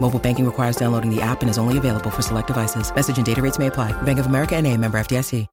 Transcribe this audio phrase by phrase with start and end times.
[0.00, 2.94] Mobile banking requires downloading the app and is only available for select devices.
[2.94, 3.92] Message and data rates may apply.
[4.02, 5.46] Bank of America and a member FDIC.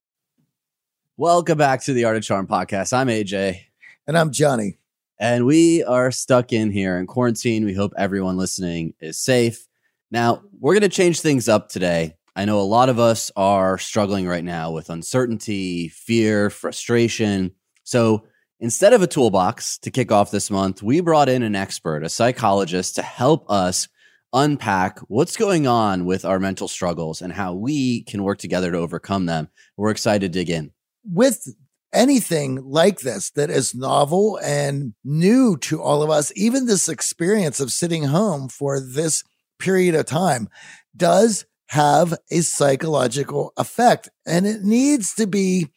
[1.17, 2.91] Welcome back to the Art of Charm podcast.
[2.91, 3.61] I'm AJ.
[4.05, 4.79] And I'm Johnny.
[5.17, 7.63] And we are stuck in here in quarantine.
[7.63, 9.65] We hope everyone listening is safe.
[10.11, 12.17] Now, we're going to change things up today.
[12.35, 17.51] I know a lot of us are struggling right now with uncertainty, fear, frustration.
[17.85, 18.27] So,
[18.59, 22.09] instead of a toolbox to kick off this month, we brought in an expert, a
[22.09, 23.87] psychologist, to help us
[24.35, 28.77] unpack what's going on with our mental struggles and how we can work together to
[28.77, 29.47] overcome them.
[29.77, 30.71] We're excited to dig in.
[31.03, 31.47] With
[31.93, 37.61] anything like this that is novel and new to all of us, even this experience
[37.61, 39.23] of sitting home for this
[39.57, 40.49] period of time
[40.95, 45.67] does have a psychological effect and it needs to be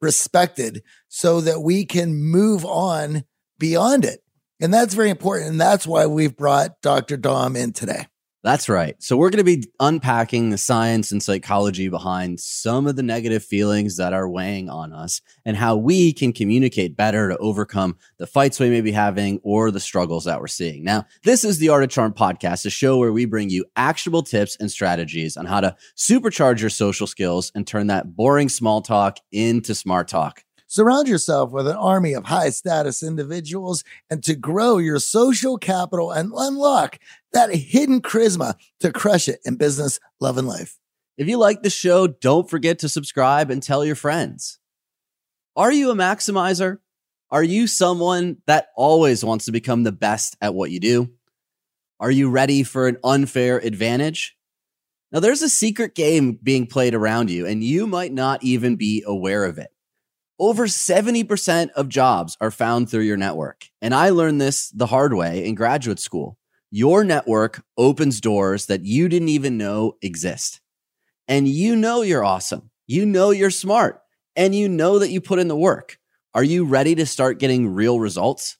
[0.00, 3.24] respected so that we can move on
[3.58, 4.22] beyond it.
[4.60, 5.50] And that's very important.
[5.50, 7.16] And that's why we've brought Dr.
[7.16, 8.06] Dom in today.
[8.44, 8.94] That's right.
[9.02, 13.44] So, we're going to be unpacking the science and psychology behind some of the negative
[13.44, 18.28] feelings that are weighing on us and how we can communicate better to overcome the
[18.28, 20.84] fights we may be having or the struggles that we're seeing.
[20.84, 24.22] Now, this is the Art of Charm podcast, a show where we bring you actionable
[24.22, 28.82] tips and strategies on how to supercharge your social skills and turn that boring small
[28.82, 30.44] talk into smart talk.
[30.70, 36.10] Surround yourself with an army of high status individuals and to grow your social capital
[36.10, 36.98] and unlock
[37.32, 40.78] that hidden charisma to crush it in business, love, and life.
[41.16, 44.58] If you like the show, don't forget to subscribe and tell your friends.
[45.56, 46.80] Are you a maximizer?
[47.30, 51.10] Are you someone that always wants to become the best at what you do?
[51.98, 54.36] Are you ready for an unfair advantage?
[55.12, 59.02] Now, there's a secret game being played around you, and you might not even be
[59.06, 59.70] aware of it.
[60.40, 63.66] Over 70% of jobs are found through your network.
[63.82, 66.38] And I learned this the hard way in graduate school.
[66.70, 70.60] Your network opens doors that you didn't even know exist.
[71.26, 72.70] And you know you're awesome.
[72.86, 74.00] You know you're smart.
[74.36, 75.98] And you know that you put in the work.
[76.34, 78.56] Are you ready to start getting real results?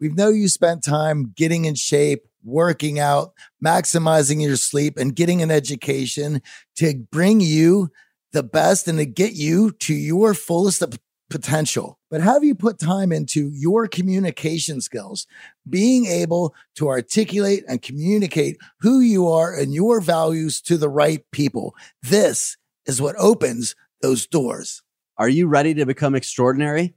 [0.00, 3.32] We know you spent time getting in shape, working out,
[3.64, 6.42] maximizing your sleep, and getting an education
[6.76, 7.90] to bring you
[8.36, 10.84] the best and to get you to your fullest
[11.30, 11.98] potential.
[12.10, 15.26] But have you put time into your communication skills,
[15.68, 21.24] being able to articulate and communicate who you are and your values to the right
[21.32, 21.74] people?
[22.02, 24.82] This is what opens those doors.
[25.16, 26.94] Are you ready to become extraordinary?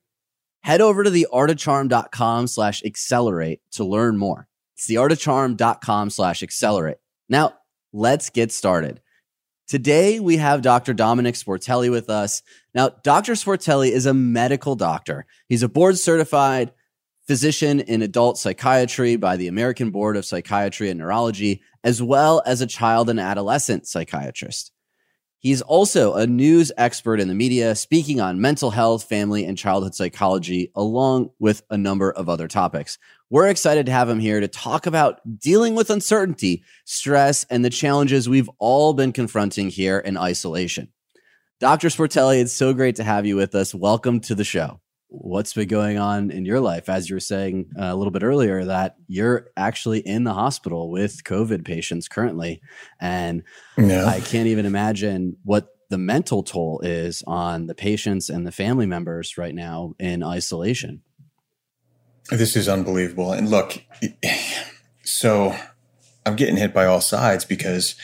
[0.61, 4.49] Head over to theartofcharm.com slash accelerate to learn more.
[4.75, 6.97] It's theartofcharm.com slash accelerate.
[7.29, 7.53] Now,
[7.93, 8.99] let's get started.
[9.69, 10.95] Today, we have Dr.
[10.95, 12.41] Domenick Sportelli with us.
[12.73, 13.33] Now, Dr.
[13.33, 15.27] Sportelli is a medical doctor.
[15.47, 16.71] He's a board certified
[17.27, 22.61] physician in adult psychiatry by the American Board of Psychiatry and Neurology, as well as
[22.61, 24.71] a child and adolescent psychiatrist.
[25.41, 29.95] He's also a news expert in the media, speaking on mental health, family, and childhood
[29.95, 32.97] psychology, along with a number of other topics.
[33.29, 37.69] We're excited to have him here to talk about dealing with uncertainty, stress, and the
[37.69, 40.89] challenges we've all been confronting here in isolation.
[41.61, 41.87] Dr.
[41.87, 43.73] Sportelli, it's so great to have you with us.
[43.73, 46.87] Welcome to the show what's been going on in your life?
[46.87, 50.89] As you were saying uh, a little bit earlier that you're actually in the hospital
[50.89, 52.61] with covid patients currently.
[52.99, 53.43] And
[53.77, 54.05] yeah.
[54.05, 58.85] i can't even imagine what the mental toll is on the patients and the family
[58.85, 61.01] members right now in isolation.
[62.29, 63.33] This is unbelievable.
[63.33, 63.83] And look
[65.03, 65.55] so
[66.25, 67.95] i'm getting hit by all sides because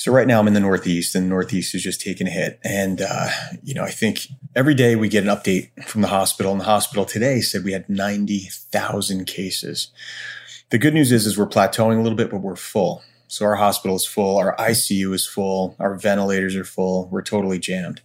[0.00, 2.58] so right now I'm in the Northeast, and the Northeast is just taking a hit.
[2.64, 3.28] And uh,
[3.62, 6.64] you know, I think every day we get an update from the hospital, and the
[6.64, 9.90] hospital today said we had ninety thousand cases.
[10.70, 13.02] The good news is, is we're plateauing a little bit, but we're full.
[13.28, 17.06] So our hospital is full, our ICU is full, our ventilators are full.
[17.10, 18.00] We're totally jammed.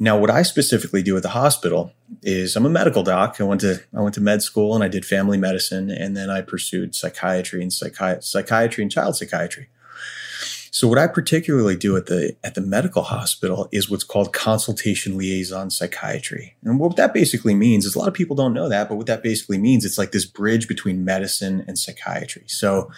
[0.00, 1.92] Now, what I specifically do at the hospital
[2.22, 3.36] is I'm a medical doc.
[3.38, 6.30] I went to I went to med school and I did family medicine, and then
[6.30, 9.68] I pursued psychiatry and psychi- psychiatry and child psychiatry.
[10.74, 15.18] So what I particularly do at the at the medical hospital is what's called consultation
[15.18, 16.56] liaison psychiatry.
[16.64, 19.06] And what that basically means is a lot of people don't know that, but what
[19.06, 22.44] that basically means it's like this bridge between medicine and psychiatry.
[22.46, 22.90] So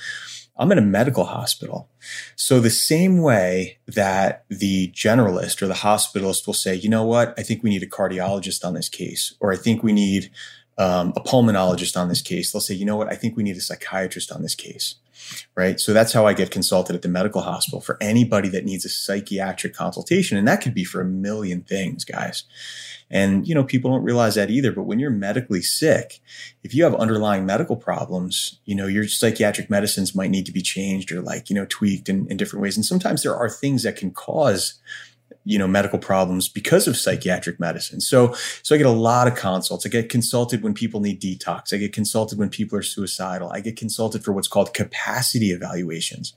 [0.57, 1.91] I'm in a medical hospital.
[2.37, 7.35] So the same way that the generalist or the hospitalist will say, you know what,
[7.37, 10.31] I think we need a cardiologist on this case, or I think we need
[10.79, 12.53] um, a pulmonologist on this case.
[12.53, 14.95] They'll say, you know what, I think we need a psychiatrist on this case
[15.55, 15.79] right?
[15.81, 18.89] So that's how I get consulted at the medical hospital for anybody that needs a
[18.89, 20.37] psychiatric consultation.
[20.37, 22.45] And that could be for a million things, guys.
[23.11, 24.73] And, you know, people don't realize that either.
[24.73, 26.21] But when you're medically sick,
[26.63, 30.63] if you have underlying medical problems, you know, your psychiatric medicines might need to be
[30.63, 32.77] changed or like, you know, tweaked in, in different ways.
[32.77, 34.81] And sometimes there are things that can cause
[35.45, 38.01] you know medical problems because of psychiatric medicine.
[38.01, 38.33] So
[38.63, 39.85] so i get a lot of consults.
[39.85, 41.73] I get consulted when people need detox.
[41.73, 43.51] I get consulted when people are suicidal.
[43.51, 46.33] I get consulted for what's called capacity evaluations.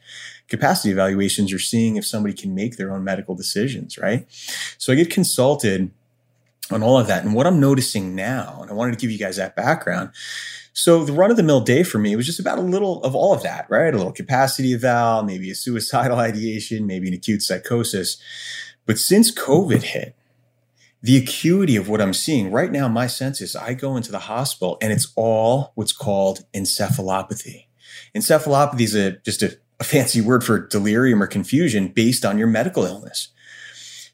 [0.49, 4.25] Capacity evaluations are seeing if somebody can make their own medical decisions right?
[4.77, 5.91] So i get consulted
[6.69, 7.23] on all of that.
[7.23, 10.11] And what i'm noticing now and i wanted to give you guys that background.
[10.77, 13.15] So the run of the mill day for me was just about a little of
[13.15, 13.91] all of that, right?
[13.91, 18.17] A little capacity eval, maybe a suicidal ideation, maybe an acute psychosis.
[18.87, 20.15] But since COVID hit,
[21.03, 24.19] the acuity of what I'm seeing right now, my sense is I go into the
[24.19, 27.65] hospital and it's all what's called encephalopathy.
[28.15, 32.47] Encephalopathy is a, just a, a fancy word for delirium or confusion based on your
[32.47, 33.27] medical illness.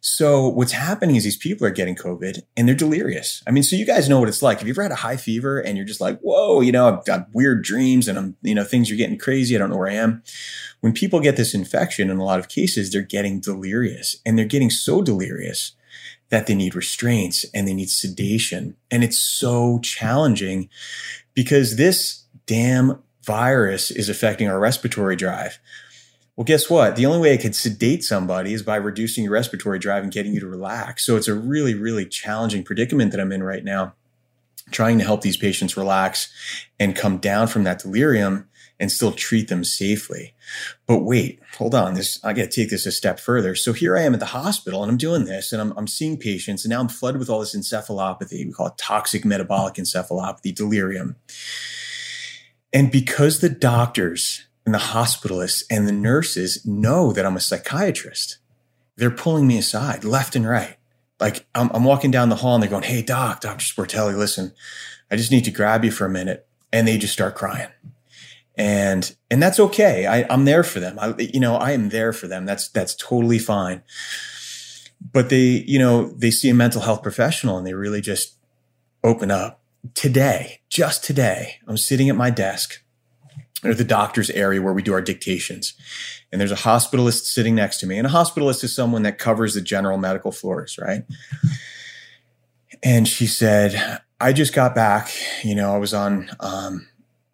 [0.05, 3.41] So what's happening is these people are getting COVID and they're delirious.
[3.47, 4.59] I mean, so you guys know what it's like.
[4.59, 7.05] Have you ever had a high fever and you're just like, whoa, you know, I've
[7.05, 9.55] got weird dreams and I'm, you know, things are getting crazy.
[9.55, 10.21] I don't know where I am.
[10.81, 14.43] When people get this infection, in a lot of cases, they're getting delirious and they're
[14.43, 15.71] getting so delirious
[16.31, 18.75] that they need restraints and they need sedation.
[18.91, 20.67] And it's so challenging
[21.33, 25.59] because this damn virus is affecting our respiratory drive.
[26.35, 26.95] Well, guess what?
[26.95, 30.33] The only way I could sedate somebody is by reducing your respiratory drive and getting
[30.33, 31.05] you to relax.
[31.05, 33.93] So it's a really, really challenging predicament that I'm in right now,
[34.71, 36.33] trying to help these patients relax
[36.79, 38.49] and come down from that delirium
[38.79, 40.33] and still treat them safely.
[40.87, 41.93] But wait, hold on.
[41.93, 43.53] This I got to take this a step further.
[43.53, 46.17] So here I am at the hospital and I'm doing this and I'm, I'm seeing
[46.17, 48.45] patients and now I'm flooded with all this encephalopathy.
[48.45, 51.15] We call it toxic metabolic encephalopathy, delirium.
[52.73, 58.37] And because the doctors and the hospitalists and the nurses know that I'm a psychiatrist.
[58.95, 60.77] They're pulling me aside left and right.
[61.19, 63.63] Like I'm, I'm walking down the hall and they're going, Hey, doc, Dr.
[63.63, 64.53] Sportelli, listen,
[65.11, 66.47] I just need to grab you for a minute.
[66.71, 67.69] And they just start crying.
[68.55, 70.07] And, and that's okay.
[70.07, 70.97] I, I'm there for them.
[70.99, 72.45] I, you know, I am there for them.
[72.45, 73.83] That's, that's totally fine.
[75.11, 78.37] But they, you know, they see a mental health professional and they really just
[79.03, 79.61] open up.
[79.95, 82.83] Today, just today, I'm sitting at my desk
[83.63, 85.73] or the doctor's area where we do our dictations.
[86.31, 87.97] And there's a hospitalist sitting next to me.
[87.97, 91.03] And a hospitalist is someone that covers the general medical floors, right?
[92.81, 95.11] And she said, I just got back.
[95.43, 96.87] You know, I was on um,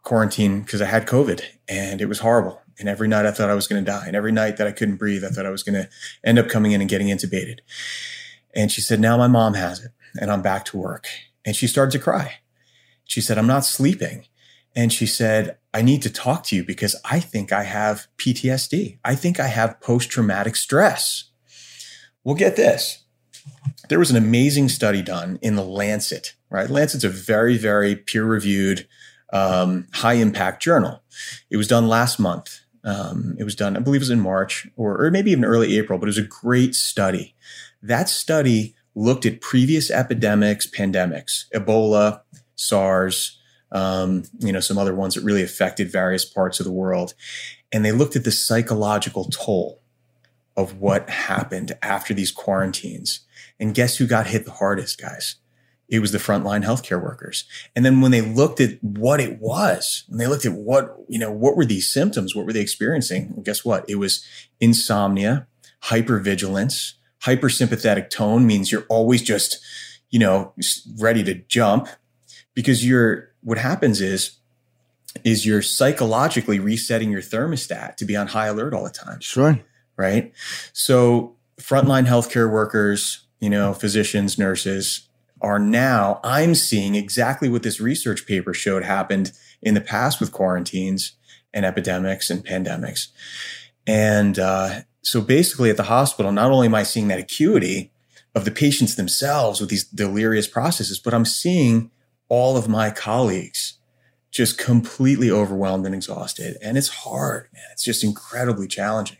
[0.03, 2.61] quarantine because I had COVID and it was horrible.
[2.79, 4.05] And every night I thought I was going to die.
[4.07, 5.89] And every night that I couldn't breathe, I thought I was going to
[6.23, 7.59] end up coming in and getting intubated.
[8.55, 11.07] And she said, Now my mom has it and I'm back to work.
[11.45, 12.39] And she started to cry.
[13.05, 14.25] She said, I'm not sleeping.
[14.75, 18.99] And she said, I need to talk to you because I think I have PTSD.
[19.03, 21.25] I think I have post traumatic stress.
[22.23, 23.03] Well, get this.
[23.89, 26.69] There was an amazing study done in the Lancet, right?
[26.69, 28.87] Lancet's a very, very peer reviewed,
[29.31, 31.01] um, high impact journal.
[31.49, 32.61] It was done last month.
[32.83, 35.77] Um, it was done, I believe it was in March or, or maybe even early
[35.77, 37.35] April, but it was a great study.
[37.81, 42.21] That study looked at previous epidemics, pandemics, Ebola,
[42.55, 43.38] SARS,
[43.71, 47.13] um, you know, some other ones that really affected various parts of the world.
[47.71, 49.81] And they looked at the psychological toll
[50.57, 53.21] of what happened after these quarantines.
[53.59, 55.35] And guess who got hit the hardest, guys?
[55.87, 57.45] It was the frontline healthcare workers.
[57.75, 61.17] And then when they looked at what it was, when they looked at what, you
[61.17, 62.35] know, what were these symptoms?
[62.35, 63.31] What were they experiencing?
[63.33, 63.89] Well, guess what?
[63.89, 64.23] It was
[64.59, 65.47] insomnia,
[65.85, 69.59] hypervigilance, hypersympathetic tone means you're always just,
[70.09, 70.53] you know,
[70.97, 71.87] ready to jump
[72.53, 74.37] because you're what happens is
[75.23, 79.19] is you're psychologically resetting your thermostat to be on high alert all the time.
[79.19, 79.59] Sure.
[79.97, 80.31] Right.
[80.71, 85.09] So frontline healthcare workers, you know, physicians, nurses
[85.41, 89.31] are now, I'm seeing exactly what this research paper showed happened
[89.61, 91.13] in the past with quarantines
[91.53, 93.07] and epidemics and pandemics.
[93.87, 97.91] And uh, so basically at the hospital, not only am I seeing that acuity,
[98.35, 101.91] of the patients themselves with these delirious processes, but I'm seeing
[102.29, 103.79] all of my colleagues
[104.31, 106.55] just completely overwhelmed and exhausted.
[106.61, 107.63] And it's hard, man.
[107.71, 109.17] It's just incredibly challenging.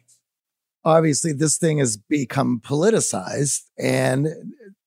[0.86, 3.63] Obviously, this thing has become politicized.
[3.78, 4.28] And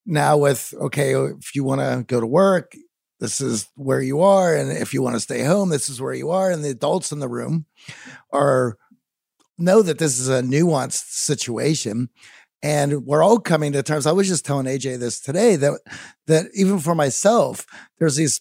[0.05, 2.73] now, with okay, if you want to go to work,
[3.19, 4.55] this is where you are.
[4.55, 6.49] And if you want to stay home, this is where you are.
[6.51, 7.65] And the adults in the room
[8.31, 8.77] are
[9.57, 12.09] know that this is a nuanced situation.
[12.63, 14.07] And we're all coming to terms.
[14.07, 15.81] I was just telling AJ this today that
[16.27, 17.67] that even for myself,
[17.99, 18.39] there's these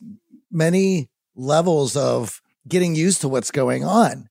[0.50, 4.28] many levels of getting used to what's going on.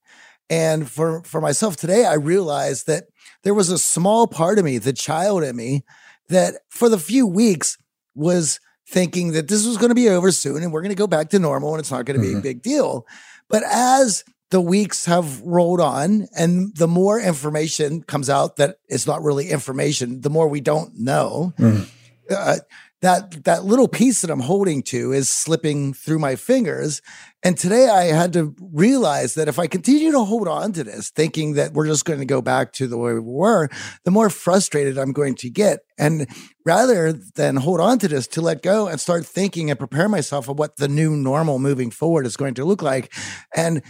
[0.50, 3.06] And for for myself today, I realized that
[3.44, 5.84] there was a small part of me, the child in me,
[6.30, 7.78] that for the few weeks
[8.16, 11.08] was thinking that this was going to be over soon and we're going to go
[11.08, 12.40] back to normal and it's not going to be mm-hmm.
[12.40, 13.06] a big deal.
[13.50, 19.08] But as the weeks have rolled on and the more information comes out that is
[19.08, 21.54] not really information, the more we don't know.
[21.58, 21.90] Mm.
[22.30, 22.58] Uh,
[23.02, 27.02] that that little piece that I'm holding to is slipping through my fingers.
[27.42, 31.10] And today I had to realize that if I continue to hold on to this,
[31.10, 33.70] thinking that we're just going to go back to the way we were,
[34.06, 35.80] the more frustrated I'm going to get.
[35.98, 36.28] And
[36.64, 40.46] rather than hold on to this, to let go and start thinking and prepare myself
[40.46, 43.12] for what the new normal moving forward is going to look like.
[43.56, 43.82] And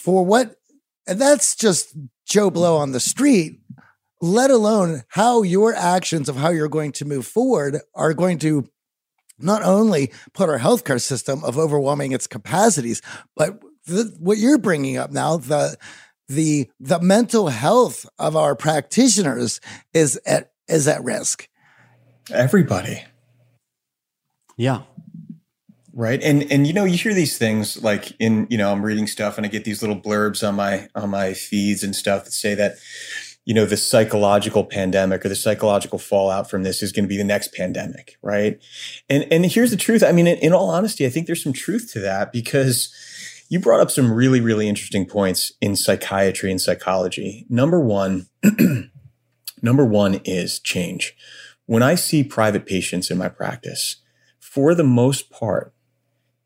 [0.00, 0.56] for what,
[1.06, 1.94] and that's just
[2.26, 3.60] Joe Blow on the street
[4.20, 8.68] let alone how your actions of how you're going to move forward are going to
[9.38, 13.00] not only put our healthcare system of overwhelming its capacities,
[13.34, 15.76] but the, what you're bringing up now, the
[16.28, 19.60] the the mental health of our practitioners
[19.94, 21.48] is at is at risk.
[22.32, 23.02] Everybody.
[24.56, 24.82] Yeah.
[26.00, 26.22] Right.
[26.22, 29.36] And and you know, you hear these things like in, you know, I'm reading stuff
[29.36, 32.54] and I get these little blurbs on my on my feeds and stuff that say
[32.54, 32.76] that
[33.44, 37.18] you know, the psychological pandemic or the psychological fallout from this is going to be
[37.18, 38.58] the next pandemic, right?
[39.10, 40.02] And and here's the truth.
[40.02, 42.94] I mean, in, in, all honesty, I think there's some truth to that because
[43.50, 47.44] you brought up some really, really interesting points in psychiatry and psychology.
[47.50, 48.26] Number one,
[49.62, 51.14] number one is change.
[51.66, 53.96] When I see private patients in my practice,
[54.38, 55.74] for the most part,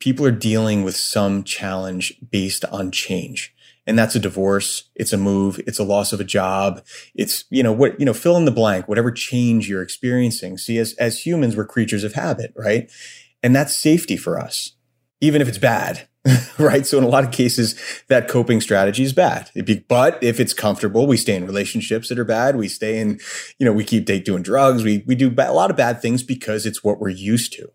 [0.04, 3.54] people are dealing with some challenge based on change.
[3.86, 6.82] And that's a divorce it's a move it's a loss of a job
[7.14, 10.58] it's you know what you know fill in the blank whatever change you're experiencing.
[10.58, 12.90] See as as humans we're creatures of habit right?
[13.42, 14.72] And that's safety for us
[15.20, 16.08] even if it's bad
[16.58, 16.86] right?
[16.86, 17.74] So in a lot of cases
[18.08, 19.50] that coping strategy is bad.
[19.54, 23.20] Be, but if it's comfortable we stay in relationships that are bad we stay in
[23.58, 26.64] you know we keep doing drugs we we do a lot of bad things because
[26.64, 27.70] it's what we're used to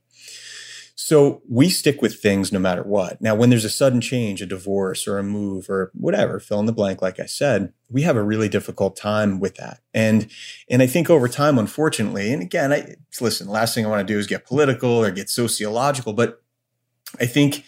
[1.02, 3.22] so we stick with things no matter what.
[3.22, 6.66] Now, when there's a sudden change, a divorce or a move or whatever, fill in
[6.66, 9.80] the blank, like I said, we have a really difficult time with that.
[9.94, 10.30] And
[10.70, 14.14] and I think over time, unfortunately, and again, I listen, last thing I want to
[14.14, 16.44] do is get political or get sociological, but
[17.18, 17.64] I think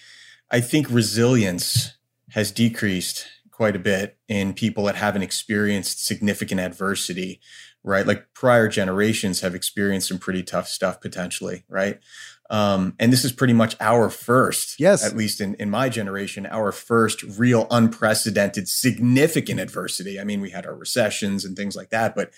[0.52, 1.94] I think resilience
[2.32, 7.40] has decreased quite a bit in people that haven't experienced significant adversity,
[7.82, 8.06] right?
[8.06, 12.02] Like prior generations have experienced some pretty tough stuff potentially, right?
[12.52, 16.46] Um, and this is pretty much our first, yes, at least in, in my generation,
[16.46, 20.20] our first real unprecedented, significant adversity.
[20.20, 22.32] I mean, we had our recessions and things like that, but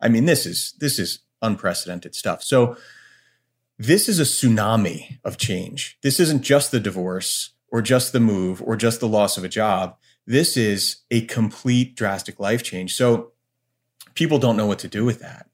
[0.00, 2.44] I mean, this is this is unprecedented stuff.
[2.44, 2.76] So
[3.76, 5.98] this is a tsunami of change.
[6.00, 9.48] This isn't just the divorce or just the move or just the loss of a
[9.48, 9.96] job.
[10.26, 12.94] This is a complete drastic life change.
[12.94, 13.32] So
[14.14, 15.48] people don't know what to do with that.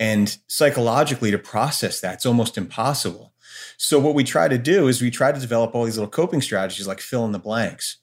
[0.00, 3.34] And psychologically, to process that, it's almost impossible.
[3.76, 6.40] So what we try to do is we try to develop all these little coping
[6.40, 7.98] strategies like fill in the blanks.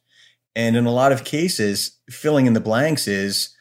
[0.56, 3.56] And in a lot of cases, filling in the blanks is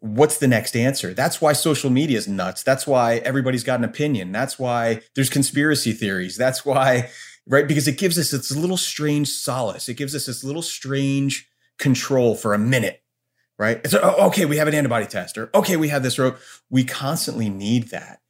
[0.00, 1.12] what's the next answer?
[1.12, 2.62] That's why social media is nuts.
[2.62, 4.32] That's why everybody's got an opinion.
[4.32, 6.36] That's why there's conspiracy theories.
[6.36, 7.10] That's why,
[7.46, 7.66] right?
[7.66, 9.88] Because it gives us this little strange solace.
[9.88, 11.48] It gives us this little strange
[11.78, 13.02] control for a minute,
[13.58, 13.80] right?
[13.84, 16.18] It's oh, okay, we have an antibody test, or okay, we have this.
[16.18, 16.38] rope.
[16.70, 18.20] we constantly need that.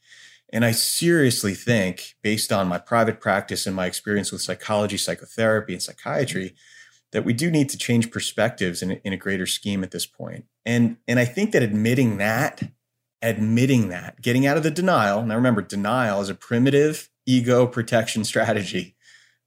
[0.52, 5.72] And I seriously think, based on my private practice and my experience with psychology, psychotherapy,
[5.72, 6.54] and psychiatry,
[7.12, 10.44] that we do need to change perspectives in, in a greater scheme at this point.
[10.64, 12.62] And, and I think that admitting that,
[13.22, 18.24] admitting that, getting out of the denial, now remember, denial is a primitive ego protection
[18.24, 18.96] strategy,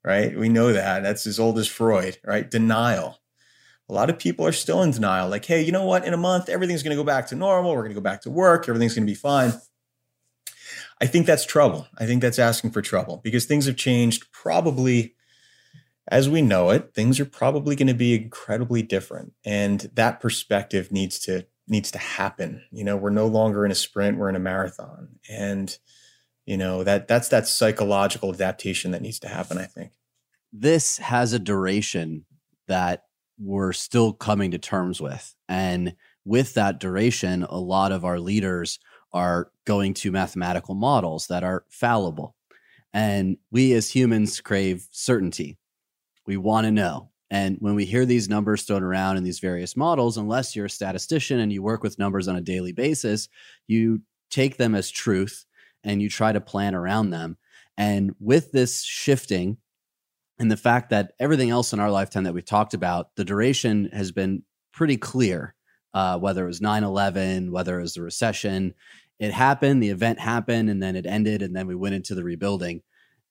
[0.04, 0.38] right?
[0.38, 1.04] We know that.
[1.04, 2.50] That's as old as Freud, right?
[2.50, 3.20] Denial.
[3.88, 6.06] A lot of people are still in denial, like, hey, you know what?
[6.06, 7.72] In a month, everything's going to go back to normal.
[7.72, 8.70] We're going to go back to work.
[8.70, 9.54] Everything's going to be fine.
[11.02, 11.88] I think that's trouble.
[11.98, 15.16] I think that's asking for trouble because things have changed probably
[16.10, 16.94] as we know it.
[16.94, 19.34] Things are probably going to be incredibly different.
[19.46, 22.64] And that perspective needs to needs to happen.
[22.72, 25.20] You know, we're no longer in a sprint, we're in a marathon.
[25.30, 25.78] And
[26.46, 29.92] you know, that that's that psychological adaptation that needs to happen, I think.
[30.52, 32.26] This has a duration
[32.68, 33.04] that
[33.38, 35.36] we're still coming to terms with.
[35.48, 38.80] And with that duration, a lot of our leaders
[39.12, 42.36] are going to mathematical models that are fallible.
[42.94, 45.58] And we as humans crave certainty.
[46.26, 47.10] We want to know.
[47.32, 50.70] And when we hear these numbers thrown around in these various models, unless you're a
[50.70, 53.30] statistician and you work with numbers on a daily basis,
[53.68, 54.02] you
[54.32, 55.46] take them as truth
[55.84, 57.38] and you try to plan around them.
[57.78, 59.58] And with this shifting
[60.40, 63.90] and the fact that everything else in our lifetime that we've talked about, the duration
[63.94, 65.54] has been pretty clear,
[65.94, 68.74] uh, whether it was 9 11, whether it was the recession.
[69.20, 72.24] It happened, the event happened, and then it ended, and then we went into the
[72.24, 72.82] rebuilding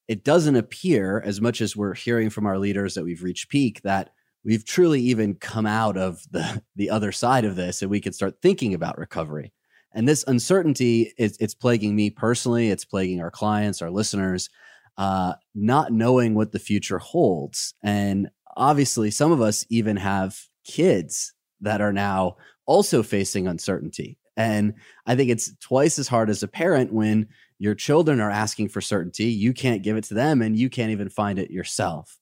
[0.08, 3.82] it doesn't appear, as much as we're hearing from our leaders that we've reached peak,
[3.82, 4.10] that
[4.42, 8.14] we've truly even come out of the, the other side of this and we can
[8.14, 9.52] start thinking about recovery.
[9.92, 14.48] And this uncertainty is it's plaguing me personally, it's plaguing our clients, our listeners,
[14.96, 17.74] uh, not knowing what the future holds.
[17.82, 22.36] And obviously, some of us even have kids that are now
[22.66, 24.18] also facing uncertainty.
[24.36, 24.74] And
[25.06, 28.80] I think it's twice as hard as a parent when your children are asking for
[28.80, 29.24] certainty.
[29.24, 32.18] You can't give it to them and you can't even find it yourself.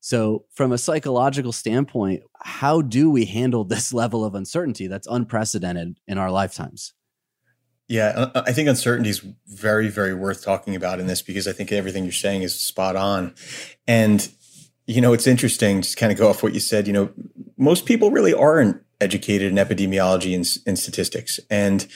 [0.00, 5.98] So, from a psychological standpoint, how do we handle this level of uncertainty that's unprecedented
[6.06, 6.92] in our lifetimes?
[7.88, 11.46] Yeah, uh, uh, I think uncertainty is very, very worth talking about in this because
[11.48, 13.34] I think everything you're saying is spot on.
[13.86, 14.28] And,
[14.86, 16.86] you know, it's interesting, just kind of go off what you said.
[16.86, 17.10] You know,
[17.56, 21.38] most people really aren't educated in epidemiology and, and statistics.
[21.50, 21.86] And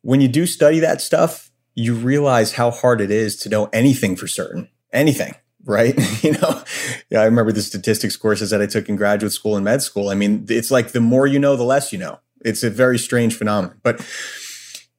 [0.00, 4.16] when you do study that stuff, you realize how hard it is to know anything
[4.16, 5.34] for certain, anything,
[5.64, 5.94] right?
[6.22, 6.62] you know,
[7.10, 10.08] yeah, I remember the statistics courses that I took in graduate school and med school.
[10.08, 12.18] I mean, it's like the more you know, the less you know.
[12.44, 13.78] It's a very strange phenomenon.
[13.82, 14.04] But,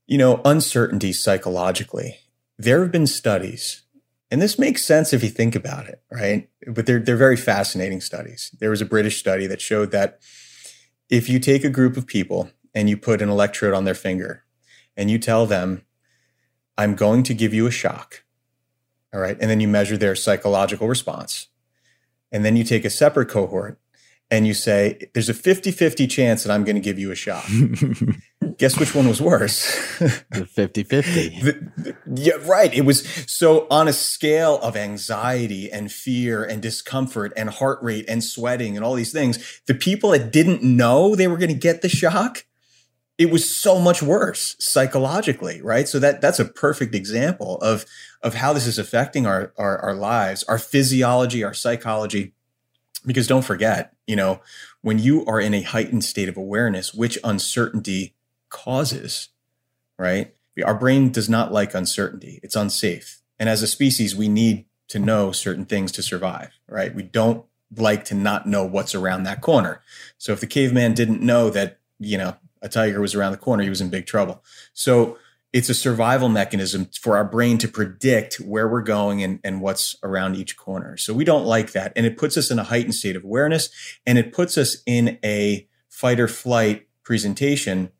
[0.08, 2.20] you know, uncertainty psychologically,
[2.58, 3.83] there have been studies,
[4.34, 6.50] and this makes sense if you think about it, right?
[6.66, 8.50] But they're, they're very fascinating studies.
[8.60, 10.22] There was a British study that showed that
[11.08, 14.44] if you take a group of people and you put an electrode on their finger
[14.98, 15.84] and you tell them,
[16.80, 18.24] I'm going to give you a shock.
[19.14, 19.38] All right.
[19.40, 21.50] And then you measure their psychological response.
[22.32, 23.80] And then you take a separate cohort
[24.32, 27.16] and you say, there's a 50 50 chance that I'm going to give you a
[27.16, 27.46] shock.
[28.58, 29.98] Guess which one was worse?
[30.00, 31.94] the 50 50.
[32.16, 32.74] Yeah, right.
[32.74, 38.06] It was so on a scale of anxiety and fear and discomfort and heart rate
[38.08, 41.56] and sweating and all these things, the people that didn't know they were going to
[41.56, 42.46] get the shock
[43.18, 45.88] it was so much worse psychologically, right?
[45.88, 47.86] So that that's a perfect example of
[48.22, 52.34] of how this is affecting our, our our, lives, our physiology, our psychology.
[53.06, 54.42] Because don't forget, you know,
[54.82, 58.16] when you are in a heightened state of awareness, which uncertainty
[58.54, 59.30] causes,
[59.98, 60.34] right?
[60.64, 62.40] Our brain does not like uncertainty.
[62.44, 63.22] It's unsafe.
[63.40, 66.94] And as a species, we need to know certain things to survive, right?
[66.94, 67.44] We don't
[67.76, 69.82] like to not know what's around that corner.
[70.20, 73.64] So if the caveman didn't know that, you know, a tiger was around the corner,
[73.64, 74.44] he was in big trouble.
[74.74, 75.18] So
[75.52, 79.96] it's a survival mechanism for our brain to predict where we're going and, and what's
[80.04, 80.96] around each corner.
[80.98, 81.92] So we don't like that.
[81.96, 83.70] And it puts us in a heightened state of awareness
[84.06, 87.92] and it puts us in a fight or flight presentation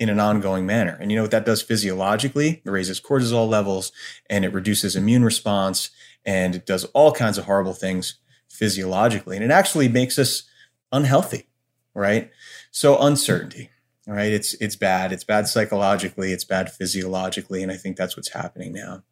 [0.00, 0.98] in an ongoing manner.
[1.00, 2.60] And you know what that does physiologically?
[2.64, 3.92] It raises cortisol levels
[4.28, 5.90] and it reduces immune response
[6.24, 8.14] and it does all kinds of horrible things
[8.48, 9.36] physiologically.
[9.36, 10.42] And it actually makes us
[10.90, 11.46] unhealthy,
[11.94, 12.30] right?
[12.72, 13.70] So uncertainty
[14.10, 14.32] right?
[14.32, 15.12] It's it's bad.
[15.12, 16.32] It's bad psychologically.
[16.32, 19.02] It's bad physiologically, and I think that's what's happening now.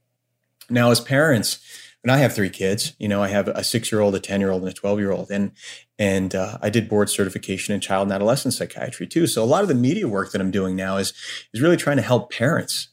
[0.71, 1.61] Now, as parents,
[2.03, 2.95] and I have three kids.
[2.99, 5.53] You know, I have a six-year-old, a ten-year-old, and a twelve-year-old, and
[5.99, 9.27] and uh, I did board certification in child and adolescent psychiatry too.
[9.27, 11.13] So a lot of the media work that I'm doing now is
[11.53, 12.89] is really trying to help parents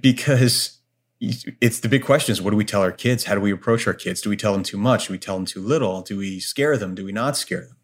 [0.00, 0.78] because
[1.20, 3.24] it's the big question is what do we tell our kids?
[3.24, 4.20] How do we approach our kids?
[4.20, 5.08] Do we tell them too much?
[5.08, 6.02] Do we tell them too little?
[6.02, 6.94] Do we scare them?
[6.94, 7.76] Do we not scare them?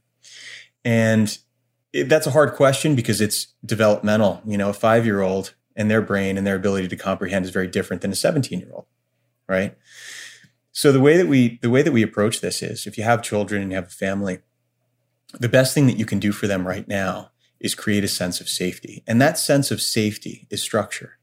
[0.84, 1.36] And
[1.92, 4.40] it, that's a hard question because it's developmental.
[4.44, 7.50] You know, a five year old and their brain and their ability to comprehend is
[7.50, 8.86] very different than a 17 year old,
[9.48, 9.76] right?
[10.72, 13.22] So the way that we the way that we approach this is if you have
[13.22, 14.40] children and you have a family,
[15.38, 17.30] the best thing that you can do for them right now
[17.60, 19.02] is create a sense of safety.
[19.06, 21.18] And that sense of safety is structure.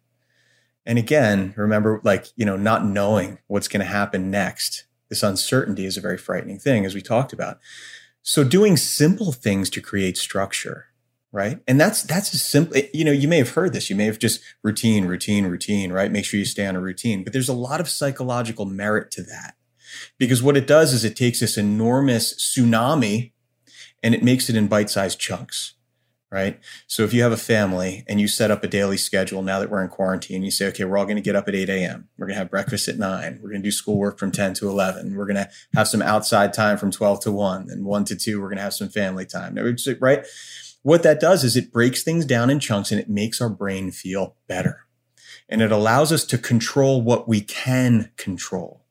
[0.86, 4.86] And again, remember like, you know, not knowing what's going to happen next.
[5.10, 7.60] This uncertainty is a very frightening thing as we talked about.
[8.24, 10.88] So doing simple things to create structure,
[11.32, 11.60] right?
[11.68, 12.78] And that's that's a simple.
[12.78, 13.90] Eh, you know, you may have heard this.
[13.90, 16.12] You may have just routine, routine, routine, right?
[16.12, 17.24] Make sure you stay on a routine.
[17.24, 19.56] But there's a lot of psychological merit to that
[20.18, 23.32] because what it does is it takes this enormous tsunami
[24.04, 25.76] and it makes it in bite-sized chunks,
[26.32, 26.60] right?
[26.88, 29.70] So if you have a family and you set up a daily schedule now that
[29.70, 32.08] we're in quarantine, you say, okay, we're all going to get up at 8 a.m.
[32.18, 33.40] We're going to have breakfast at 9.
[33.42, 35.16] We're going to do schoolwork from 10 to 11.
[35.16, 37.70] We're going to have some outside time from 12 to 1.
[37.70, 39.56] And 1 to 2, we're going to have some family time.
[40.00, 40.26] Right?
[40.84, 43.92] What that does is it breaks things down in chunks and it makes our brain
[43.92, 44.88] feel better.
[45.48, 48.86] And it allows us to control what we can control.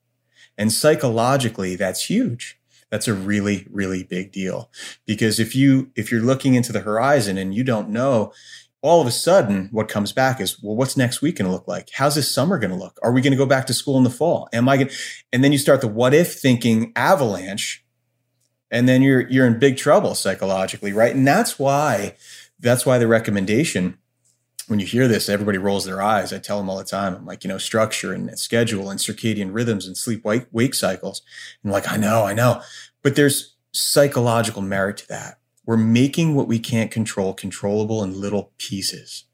[0.57, 4.69] And psychologically, that's huge that's a really, really big deal.
[5.07, 8.33] Because if you, if you're looking into the horizon and you don't know,
[8.83, 11.67] all of a sudden what comes back is, well, what's next week going to look
[11.67, 11.89] like?
[11.93, 12.99] How's this summer going to look?
[13.01, 14.49] Are we going to go back to school in the fall?
[14.53, 14.95] Am I going to,
[15.31, 17.83] and then you start the what if thinking avalanche
[18.71, 20.93] and then you're, you're in big trouble psychologically.
[20.93, 21.13] Right.
[21.13, 22.15] And that's why,
[22.59, 23.97] that's why the recommendation
[24.71, 26.31] when you hear this, everybody rolls their eyes.
[26.31, 29.53] I tell them all the time, I'm like, you know, structure and schedule and circadian
[29.53, 31.21] rhythms and sleep wake, cycles.
[31.61, 32.61] And like, I know, I know.
[33.03, 35.39] But there's psychological merit to that.
[35.65, 39.25] We're making what we can't control controllable in little pieces.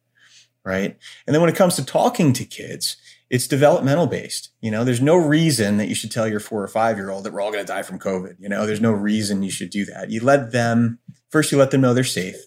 [0.66, 0.98] Right.
[1.28, 2.98] And then when it comes to talking to kids,
[3.30, 4.52] it's developmental based.
[4.62, 7.24] You know, there's no reason that you should tell your four or five year old
[7.24, 8.36] that we're all going to die from COVID.
[8.40, 10.10] You know, there's no reason you should do that.
[10.10, 12.38] You let them, first, you let them know they're safe.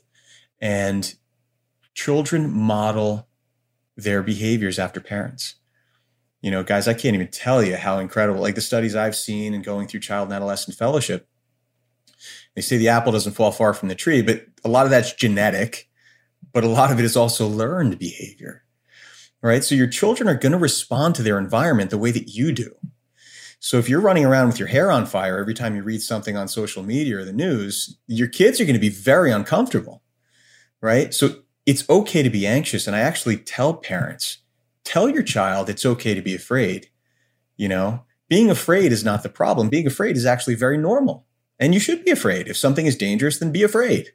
[0.61, 1.15] And
[1.95, 3.29] children model
[3.97, 5.57] their behaviors after parents.
[6.41, 9.53] You know, guys, I can't even tell you how incredible, like the studies I've seen
[9.53, 11.29] and going through child and adolescent fellowship.
[12.55, 15.13] They say the apple doesn't fall far from the tree, but a lot of that's
[15.13, 15.89] genetic,
[16.53, 18.65] but a lot of it is also learned behavior.
[19.43, 19.65] Right.
[19.65, 22.75] So your children are going to respond to their environment the way that you do.
[23.59, 26.37] So if you're running around with your hair on fire every time you read something
[26.37, 30.03] on social media or the news, your kids are going to be very uncomfortable.
[30.83, 31.13] Right.
[31.15, 32.87] So it's okay to be anxious.
[32.87, 34.39] And I actually tell parents,
[34.85, 36.89] tell your child it's okay to be afraid.
[37.57, 39.69] You know, being afraid is not the problem.
[39.69, 41.27] Being afraid is actually very normal.
[41.59, 42.49] And you should be afraid.
[42.49, 44.13] If something is dangerous, then be afraid.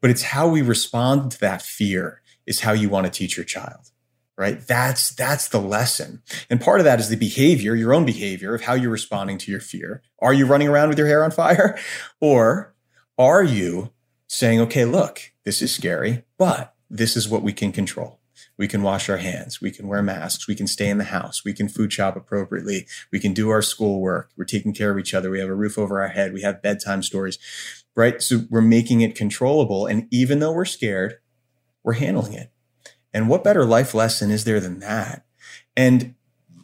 [0.00, 3.44] But it's how we respond to that fear is how you want to teach your
[3.46, 3.91] child.
[4.36, 4.66] Right?
[4.66, 6.22] That's that's the lesson.
[6.48, 9.50] And part of that is the behavior, your own behavior of how you're responding to
[9.50, 10.02] your fear.
[10.20, 11.78] Are you running around with your hair on fire?
[12.20, 12.74] Or
[13.18, 13.92] are you
[14.26, 18.20] saying, okay, look, this is scary, but this is what we can control.
[18.56, 19.60] We can wash our hands.
[19.60, 20.46] We can wear masks.
[20.46, 21.44] We can stay in the house.
[21.44, 22.86] We can food shop appropriately.
[23.10, 24.30] We can do our schoolwork.
[24.36, 25.30] We're taking care of each other.
[25.30, 26.32] We have a roof over our head.
[26.32, 27.38] We have bedtime stories,
[27.96, 28.22] right?
[28.22, 29.86] So we're making it controllable.
[29.86, 31.18] And even though we're scared,
[31.82, 32.51] we're handling it.
[33.14, 35.24] And what better life lesson is there than that?
[35.76, 36.14] And,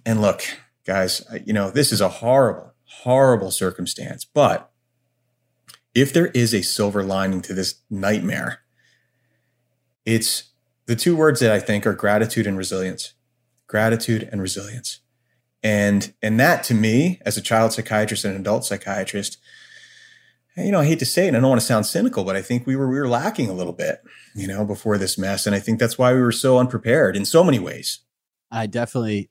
[0.05, 0.43] and look,
[0.87, 4.71] guys, you know, this is a horrible, horrible circumstance, but
[5.95, 8.61] if there is a silver lining to this nightmare,
[10.05, 10.45] it's
[10.87, 13.15] the two words that I think are gratitude and resilience.
[13.67, 15.01] Gratitude and resilience.
[15.63, 19.39] And and that to me, as a child psychiatrist and an adult psychiatrist,
[20.59, 22.37] you know, I hate to say it, and I don't want to sound cynical, but
[22.37, 24.01] I think we were we were lacking a little bit,
[24.35, 25.47] you know, before this mess.
[25.47, 28.01] And I think that's why we were so unprepared in so many ways.
[28.51, 29.31] I definitely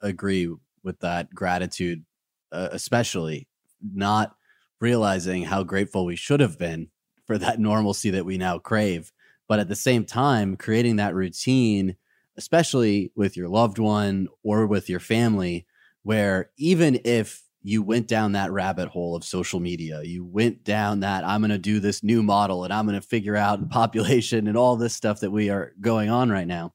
[0.00, 2.04] agree with that gratitude,
[2.52, 3.48] uh, especially
[3.82, 4.36] not
[4.80, 6.88] realizing how grateful we should have been
[7.26, 9.12] for that normalcy that we now crave
[9.48, 11.96] but at the same time creating that routine
[12.36, 15.66] especially with your loved one or with your family
[16.02, 20.00] where even if you went down that rabbit hole of social media.
[20.02, 23.06] You went down that i'm going to do this new model and i'm going to
[23.06, 26.72] figure out the population and all this stuff that we are going on right now.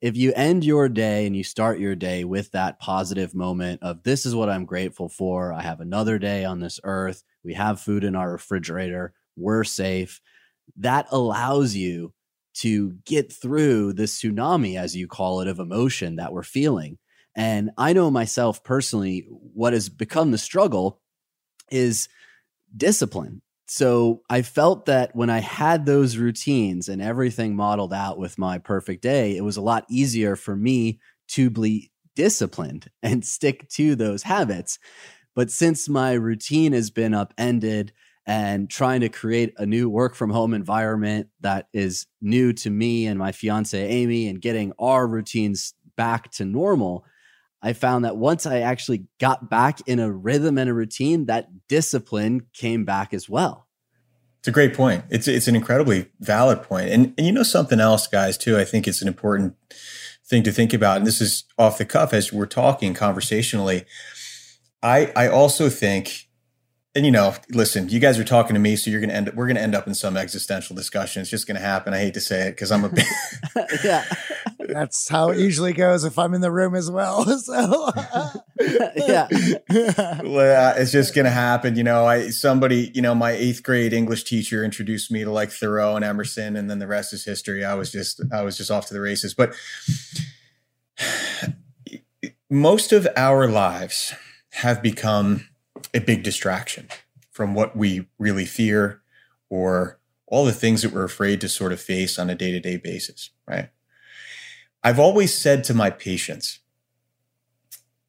[0.00, 4.02] If you end your day and you start your day with that positive moment of
[4.02, 5.52] this is what i'm grateful for.
[5.52, 7.22] I have another day on this earth.
[7.44, 9.12] We have food in our refrigerator.
[9.36, 10.22] We're safe.
[10.78, 12.14] That allows you
[12.54, 16.98] to get through this tsunami, as you call it, of emotion that we're feeling.
[17.36, 21.00] And I know myself personally, what has become the struggle
[21.70, 22.08] is
[22.76, 23.42] discipline.
[23.66, 28.58] So I felt that when I had those routines and everything modeled out with my
[28.58, 33.94] perfect day, it was a lot easier for me to be disciplined and stick to
[33.94, 34.78] those habits.
[35.36, 37.92] But since my routine has been upended,
[38.26, 43.06] and trying to create a new work from home environment that is new to me
[43.06, 47.04] and my fiance Amy and getting our routines back to normal,
[47.62, 51.48] I found that once I actually got back in a rhythm and a routine, that
[51.68, 53.66] discipline came back as well.
[54.38, 55.04] It's a great point.
[55.10, 56.88] It's it's an incredibly valid point.
[56.88, 58.58] And and you know something else, guys, too.
[58.58, 59.54] I think it's an important
[60.24, 60.98] thing to think about.
[60.98, 63.84] And this is off the cuff as we're talking conversationally.
[64.82, 66.30] I I also think
[66.94, 69.30] and you know, listen, you guys are talking to me, so you're gonna end.
[69.36, 71.22] We're gonna end up in some existential discussion.
[71.22, 71.94] It's just gonna happen.
[71.94, 73.04] I hate to say it because I'm a big,
[73.84, 74.04] yeah.
[74.72, 77.24] That's how it usually goes if I'm in the room as well.
[77.40, 77.90] So
[78.96, 79.26] yeah.
[80.22, 81.76] Well, it's just gonna happen.
[81.76, 85.50] You know, I somebody, you know, my eighth grade English teacher introduced me to like
[85.50, 87.64] Thoreau and Emerson, and then the rest is history.
[87.64, 89.34] I was just I was just off to the races.
[89.34, 89.54] But
[92.50, 94.12] most of our lives
[94.52, 95.48] have become
[95.94, 96.88] a big distraction
[97.30, 99.00] from what we really fear
[99.48, 103.30] or all the things that we're afraid to sort of face on a day-to-day basis,
[103.46, 103.70] right?
[104.82, 106.60] I've always said to my patients,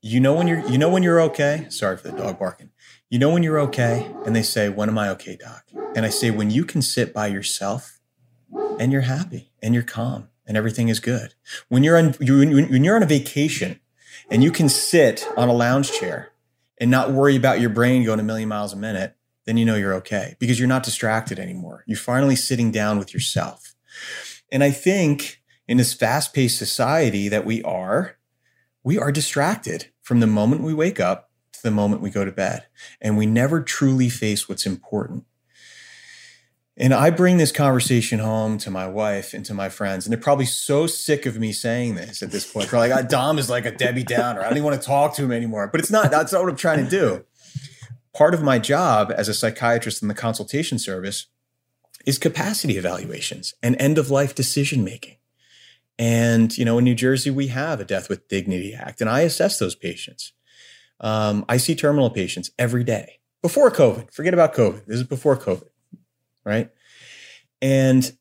[0.02, 1.68] you know when you're you know when you're okay?
[1.70, 2.72] Sorry for the dog barking.
[3.10, 4.12] You know when you're okay?
[4.26, 7.14] And they say, "When am I okay, doc?" And I say, "When you can sit
[7.14, 8.00] by yourself
[8.80, 11.36] and you're happy and you're calm and everything is good.
[11.70, 13.80] When you're on you, when you're on a vacation
[14.30, 16.32] and you can sit on a lounge chair
[16.80, 19.76] and not worry about your brain going a million miles a minute, then you know
[19.76, 21.84] you're okay because you're not distracted anymore.
[21.86, 23.76] You're finally sitting down with yourself.
[24.52, 25.41] And I think
[25.72, 28.18] in this fast paced society that we are,
[28.84, 32.32] we are distracted from the moment we wake up to the moment we go to
[32.32, 32.66] bed.
[33.00, 35.24] And we never truly face what's important.
[36.76, 40.22] And I bring this conversation home to my wife and to my friends, and they're
[40.22, 42.70] probably so sick of me saying this at this point.
[42.70, 44.42] They're like, ah, Dom is like a Debbie Downer.
[44.42, 45.70] I don't even want to talk to him anymore.
[45.72, 47.24] But it's not, that's not what I'm trying to do.
[48.14, 51.28] Part of my job as a psychiatrist in the consultation service
[52.06, 55.16] is capacity evaluations and end of life decision making.
[56.02, 59.22] And, you know, in New Jersey, we have a Death with Dignity Act, and I
[59.22, 60.34] assess those patients.
[61.00, 64.12] Um, I see terminal patients every day before COVID.
[64.12, 64.86] Forget about COVID.
[64.86, 65.68] This is before COVID
[66.44, 66.70] right?
[67.62, 68.12] And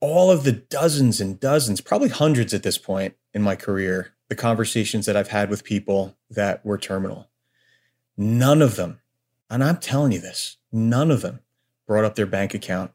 [0.00, 4.36] all of the dozens and dozens, probably hundreds at this point in my career, the
[4.36, 7.28] conversations that I've had with people that were terminal,
[8.16, 9.00] none of them,
[9.50, 11.40] and I'm telling you this, none of them
[11.86, 12.92] brought up their bank account.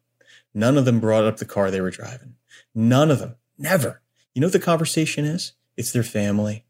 [0.54, 2.36] None of them brought up the car they were driving.
[2.76, 4.02] None of them, never.
[4.34, 5.54] You know what the conversation is?
[5.78, 6.66] It's their family.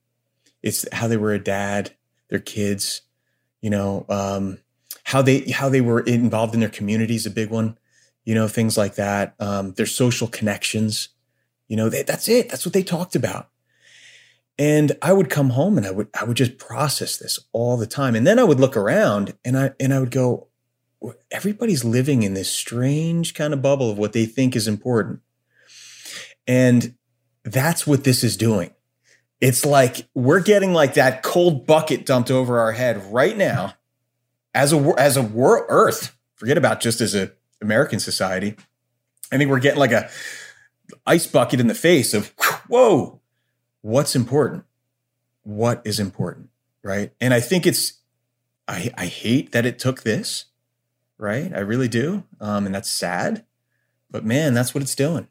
[0.62, 1.96] It's how they were a dad,
[2.30, 3.02] their kids,
[3.62, 4.60] you know, um,
[5.04, 7.78] how they how they were involved in their community is a big one.
[8.24, 9.36] You know, things like that.
[9.39, 11.10] Um, their social connections.
[11.67, 12.50] You know, they, that's it.
[12.50, 13.50] That's what they talked about.
[14.58, 17.88] And I would come home and I would I would just process this all the
[17.88, 18.15] time.
[18.15, 20.48] And then I would look around and I and I would go,
[21.32, 25.22] everybody's living in this strange kind of bubble of what they think is important.
[26.47, 26.95] And
[27.43, 28.71] that's what this is doing.
[29.41, 33.73] It's like we're getting like that cold bucket dumped over our head right now
[34.53, 36.17] as a as a world Earth.
[36.36, 38.56] Forget about just as a American society.
[39.32, 40.10] I think we're getting like a
[41.06, 42.27] ice bucket in the face of
[42.67, 43.19] whoa,
[43.82, 44.63] what's important?
[45.43, 46.49] What is important,
[46.82, 47.12] right?
[47.19, 47.99] And I think it's
[48.67, 50.45] I I hate that it took this,
[51.17, 51.51] right?
[51.53, 53.45] I really do, um, and that's sad.
[54.10, 55.27] But man, that's what it's doing.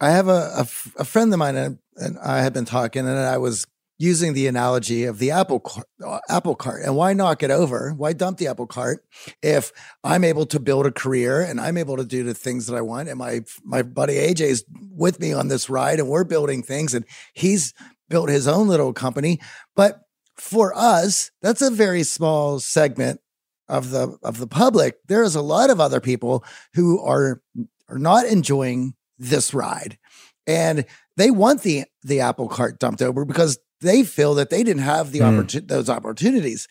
[0.00, 0.66] I have a, a,
[0.98, 3.66] a friend of mine, and, and I had been talking, and I was
[3.98, 7.94] using the analogy of the apple cart, uh, apple cart and why knock it over?
[7.96, 9.02] Why dump the apple cart
[9.40, 9.72] if
[10.04, 12.80] i'm able to build a career and i'm able to do the things that i
[12.82, 16.62] want and my my buddy aj is with me on this ride and we're building
[16.62, 17.72] things and he's
[18.08, 19.40] built his own little company.
[19.74, 20.00] But
[20.36, 23.20] for us that's a very small segment
[23.68, 24.98] of the of the public.
[25.06, 27.40] There is a lot of other people who are
[27.88, 29.98] are not enjoying this ride
[30.46, 30.84] and
[31.16, 35.12] they want the the apple cart dumped over because they feel that they didn't have
[35.12, 35.24] the mm.
[35.24, 36.68] opportun- those opportunities.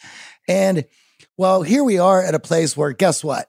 [0.47, 0.85] And
[1.37, 3.47] well, here we are at a place where guess what?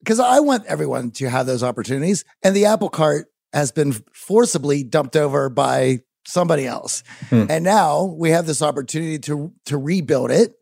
[0.00, 4.84] Because I want everyone to have those opportunities, and the apple cart has been forcibly
[4.84, 7.02] dumped over by somebody else.
[7.30, 7.50] Mm.
[7.50, 10.54] And now we have this opportunity to to rebuild it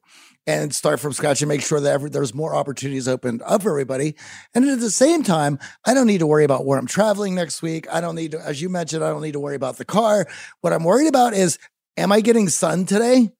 [0.48, 3.68] and start from scratch and make sure that every, there's more opportunities opened up for
[3.68, 4.14] everybody.
[4.54, 7.60] And at the same time, I don't need to worry about where I'm traveling next
[7.60, 7.86] week.
[7.92, 10.26] I don't need to, as you mentioned, I don't need to worry about the car.
[10.62, 11.58] What I'm worried about is
[11.98, 13.30] am I getting sun today?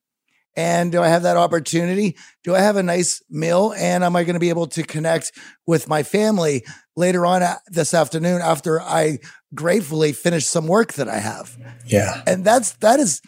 [0.55, 2.15] And do I have that opportunity?
[2.45, 3.73] Do I have a nice meal?
[3.79, 5.33] And am I going to be able to connect
[5.67, 6.63] with my family
[6.95, 9.21] later on uh, this afternoon after I
[9.55, 11.57] gratefully finish some work that I have?
[11.87, 12.23] Yeah.
[12.27, 13.23] And that's, that is,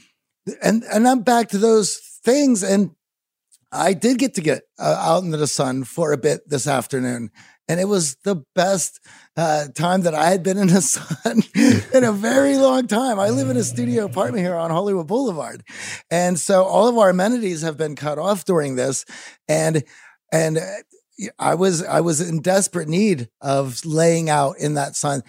[0.62, 2.62] and, and I'm back to those things.
[2.62, 2.90] And
[3.72, 7.30] I did get to get uh, out into the sun for a bit this afternoon
[7.70, 8.98] and it was the best
[9.36, 11.44] uh, time that I had been in the sun
[11.94, 13.20] in a very long time.
[13.20, 15.62] I live in a studio apartment here on Hollywood Boulevard,
[16.10, 19.04] and so all of our amenities have been cut off during this,
[19.46, 19.84] and
[20.32, 20.64] and uh,
[21.38, 25.22] I was I was in desperate need of laying out in that sun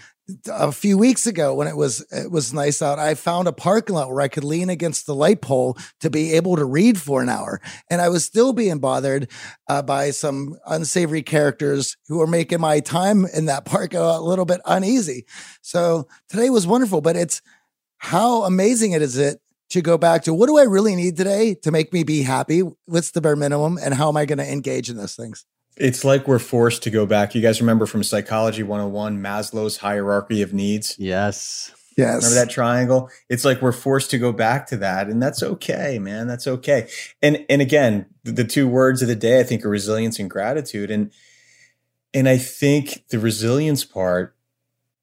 [0.48, 3.96] a few weeks ago when it was it was nice out i found a parking
[3.96, 7.22] lot where i could lean against the light pole to be able to read for
[7.22, 9.30] an hour and i was still being bothered
[9.68, 14.46] uh, by some unsavory characters who were making my time in that park a little
[14.46, 15.26] bit uneasy
[15.62, 17.42] so today was wonderful but it's
[17.98, 19.40] how amazing it is it
[19.72, 22.62] to go back to what do I really need today to make me be happy?
[22.86, 23.80] What's the bare minimum?
[23.82, 25.46] And how am I going to engage in those things?
[25.78, 27.34] It's like we're forced to go back.
[27.34, 30.96] You guys remember from Psychology 101, Maslow's hierarchy of needs?
[31.00, 31.72] Yes.
[31.98, 32.24] Yes.
[32.24, 33.10] Remember that triangle?
[33.30, 36.28] It's like we're forced to go back to that, and that's okay, man.
[36.28, 36.90] That's okay.
[37.22, 40.30] And and again, the, the two words of the day I think are resilience and
[40.30, 40.90] gratitude.
[40.90, 41.12] And
[42.14, 44.36] and I think the resilience part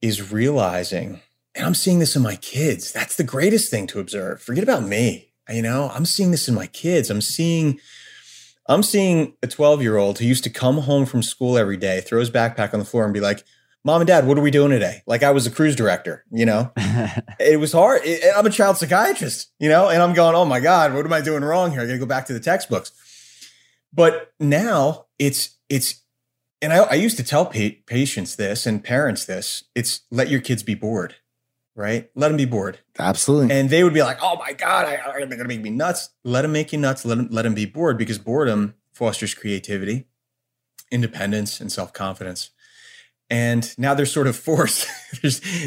[0.01, 1.21] is realizing,
[1.55, 2.91] and I'm seeing this in my kids.
[2.91, 4.41] That's the greatest thing to observe.
[4.41, 5.29] Forget about me.
[5.51, 7.11] You know, I'm seeing this in my kids.
[7.11, 7.81] I'm seeing
[8.69, 12.01] I'm seeing a 12 year old who used to come home from school every day,
[12.01, 13.45] throw his backpack on the floor and be like,
[13.85, 15.03] mom and dad, what are we doing today?
[15.07, 16.73] Like I was a cruise director, you know,
[17.41, 18.03] it was hard.
[18.05, 21.13] It, I'm a child psychiatrist, you know, and I'm going, oh my God, what am
[21.13, 21.81] I doing wrong here?
[21.81, 22.93] I got to go back to the textbooks.
[23.93, 26.03] But now it's, it's,
[26.61, 30.41] and I, I used to tell pa- patients this and parents this it's let your
[30.41, 31.15] kids be bored,
[31.79, 32.11] right?
[32.14, 32.81] Let them be bored.
[32.99, 33.57] Absolutely.
[33.57, 36.11] And they would be like, oh my God, I, they're going to make me nuts.
[36.25, 37.05] Let them make you nuts.
[37.05, 40.07] Let them, let them be bored because boredom fosters creativity,
[40.91, 42.51] independence, and self confidence
[43.31, 44.88] and now they're sort of forced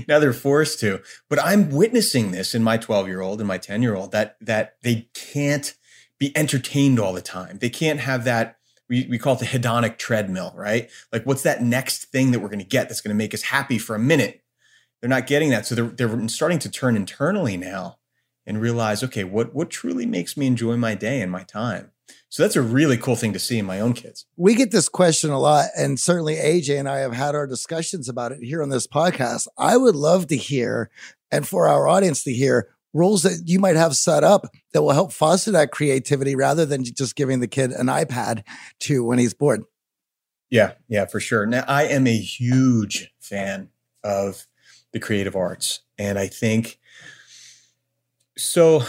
[0.08, 3.58] now they're forced to but i'm witnessing this in my 12 year old and my
[3.58, 5.76] 10 year old that that they can't
[6.18, 8.58] be entertained all the time they can't have that
[8.90, 12.50] we, we call it the hedonic treadmill right like what's that next thing that we're
[12.50, 14.42] going to get that's going to make us happy for a minute
[15.02, 17.98] they're not getting that so they're, they're starting to turn internally now
[18.46, 21.92] and realize okay what what truly makes me enjoy my day and my time
[22.30, 24.26] so that's a really cool thing to see in my own kids.
[24.38, 28.08] We get this question a lot, and certainly AJ and I have had our discussions
[28.08, 29.48] about it here on this podcast.
[29.58, 30.90] I would love to hear,
[31.30, 34.92] and for our audience to hear, rules that you might have set up that will
[34.92, 38.44] help foster that creativity rather than just giving the kid an iPad
[38.80, 39.64] to when he's bored.
[40.50, 41.46] Yeah, yeah, for sure.
[41.46, 43.70] Now, I am a huge fan
[44.04, 44.48] of
[44.94, 46.80] the creative arts, and I think
[48.38, 48.84] so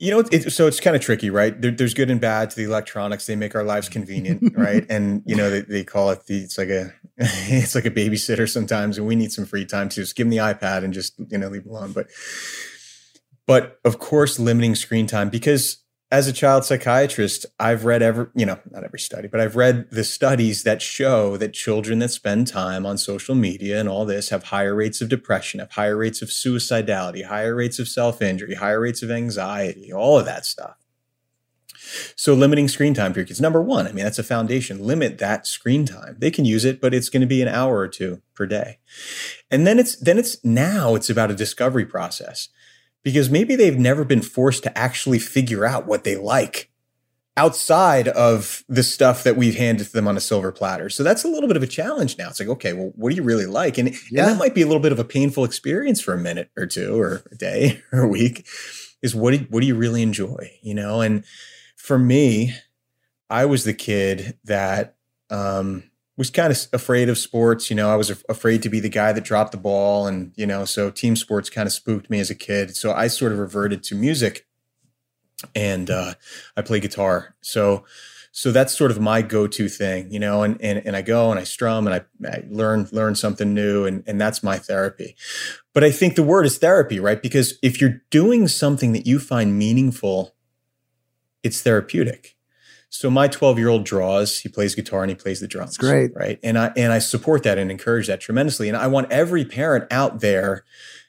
[0.00, 1.60] you know, it, so it's kind of tricky, right?
[1.60, 3.26] There, there's good and bad to the electronics.
[3.26, 4.86] They make our lives convenient, right?
[4.88, 8.48] And you know, they, they call it the it's like a it's like a babysitter
[8.48, 11.14] sometimes, and we need some free time to just give them the iPad and just
[11.28, 11.92] you know leave them alone.
[11.92, 12.08] But
[13.46, 15.78] but of course, limiting screen time because
[16.10, 19.90] as a child psychiatrist, I've read every, you know, not every study, but I've read
[19.90, 24.30] the studies that show that children that spend time on social media and all this
[24.30, 28.54] have higher rates of depression, have higher rates of suicidality, higher rates of self injury,
[28.54, 30.76] higher rates of anxiety, all of that stuff.
[32.16, 33.40] So limiting screen time for your kids.
[33.40, 34.84] Number one, I mean, that's a foundation.
[34.84, 36.16] Limit that screen time.
[36.18, 38.78] They can use it, but it's going to be an hour or two per day.
[39.50, 42.48] And then it's, then it's now it's about a discovery process
[43.02, 46.70] because maybe they've never been forced to actually figure out what they like
[47.38, 50.90] outside of the stuff that we've handed to them on a silver platter.
[50.90, 52.28] So that's a little bit of a challenge now.
[52.28, 53.78] It's like, okay, well, what do you really like?
[53.78, 54.22] And, yeah.
[54.22, 56.66] and that might be a little bit of a painful experience for a minute or
[56.66, 58.44] two or a day or a week
[59.02, 60.50] is what do, what do you really enjoy?
[60.62, 61.00] You know?
[61.00, 61.24] And
[61.76, 62.54] for me,
[63.30, 64.96] I was the kid that,
[65.30, 65.84] um,
[66.18, 67.70] was kind of afraid of sports.
[67.70, 70.08] You know, I was afraid to be the guy that dropped the ball.
[70.08, 72.76] And, you know, so team sports kind of spooked me as a kid.
[72.76, 74.44] So I sort of reverted to music
[75.54, 76.14] and uh,
[76.56, 77.36] I play guitar.
[77.40, 77.84] So,
[78.32, 81.38] so that's sort of my go-to thing, you know, and, and, and I go and
[81.38, 85.14] I strum and I, I learn, learn something new and, and that's my therapy.
[85.72, 87.22] But I think the word is therapy, right?
[87.22, 90.34] Because if you're doing something that you find meaningful,
[91.44, 92.37] it's therapeutic
[92.90, 95.76] so my 12 year old draws, he plays guitar and he plays the drums.
[95.76, 96.14] That's great.
[96.14, 96.38] Right.
[96.42, 98.68] And I, and I support that and encourage that tremendously.
[98.68, 100.64] And I want every parent out there,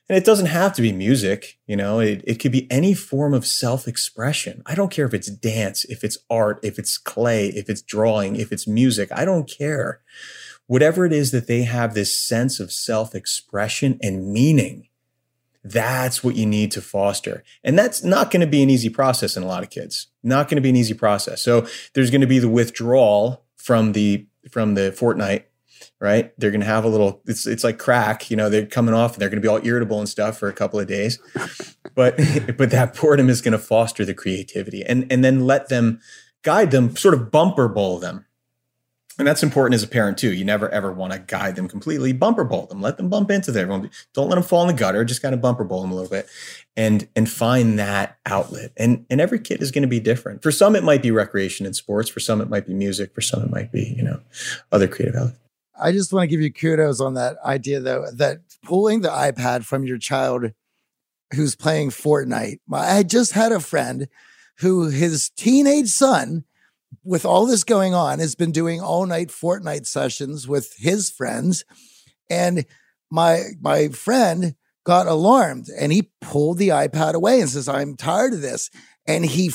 [0.09, 3.33] and it doesn't have to be music, you know, it, it could be any form
[3.33, 4.61] of self expression.
[4.65, 8.35] I don't care if it's dance, if it's art, if it's clay, if it's drawing,
[8.35, 9.09] if it's music.
[9.13, 10.01] I don't care.
[10.67, 14.88] Whatever it is that they have this sense of self expression and meaning
[15.63, 17.43] that's what you need to foster.
[17.63, 20.07] And that's not going to be an easy process in a lot of kids.
[20.23, 21.41] Not going to be an easy process.
[21.41, 25.43] So there's going to be the withdrawal from the from the Fortnite,
[25.99, 26.31] right?
[26.39, 29.13] They're going to have a little it's it's like crack, you know, they're coming off
[29.13, 31.19] and they're going to be all irritable and stuff for a couple of days.
[31.93, 32.17] But
[32.57, 35.99] but that boredom is going to foster the creativity and and then let them
[36.41, 38.25] guide them, sort of bumper bowl them
[39.19, 40.33] and that's important as a parent too.
[40.33, 42.13] You never ever want to guide them completely.
[42.13, 42.81] Bumper bowl them.
[42.81, 43.89] Let them bump into them.
[44.13, 45.03] Don't let them fall in the gutter.
[45.03, 46.27] Just kind of bumper bowl them a little bit,
[46.77, 48.71] and and find that outlet.
[48.77, 50.41] And and every kid is going to be different.
[50.41, 52.09] For some, it might be recreation and sports.
[52.09, 53.13] For some, it might be music.
[53.13, 54.21] For some, it might be you know
[54.71, 55.37] other creative outlets.
[55.81, 59.65] I just want to give you kudos on that idea though that pulling the iPad
[59.65, 60.51] from your child
[61.33, 62.59] who's playing Fortnite.
[62.71, 64.07] I just had a friend
[64.59, 66.45] who his teenage son
[67.03, 71.65] with all this going on, has been doing all night Fortnite sessions with his friends.
[72.29, 72.65] And
[73.11, 78.33] my my friend got alarmed and he pulled the iPad away and says, I'm tired
[78.33, 78.69] of this.
[79.05, 79.51] And he,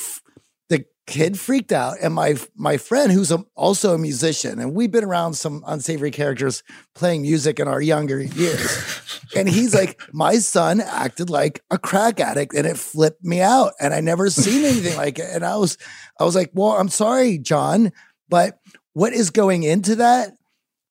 [1.07, 1.97] kid freaked out.
[2.03, 6.11] And my, my friend, who's a, also a musician, and we've been around some unsavory
[6.11, 6.63] characters
[6.95, 9.01] playing music in our younger years.
[9.37, 13.73] and he's like, My son acted like a crack addict and it flipped me out.
[13.81, 15.29] And I never seen anything like it.
[15.33, 15.79] And I was,
[16.19, 17.93] I was like, Well, I'm sorry, John,
[18.29, 18.59] but
[18.93, 20.33] what is going into that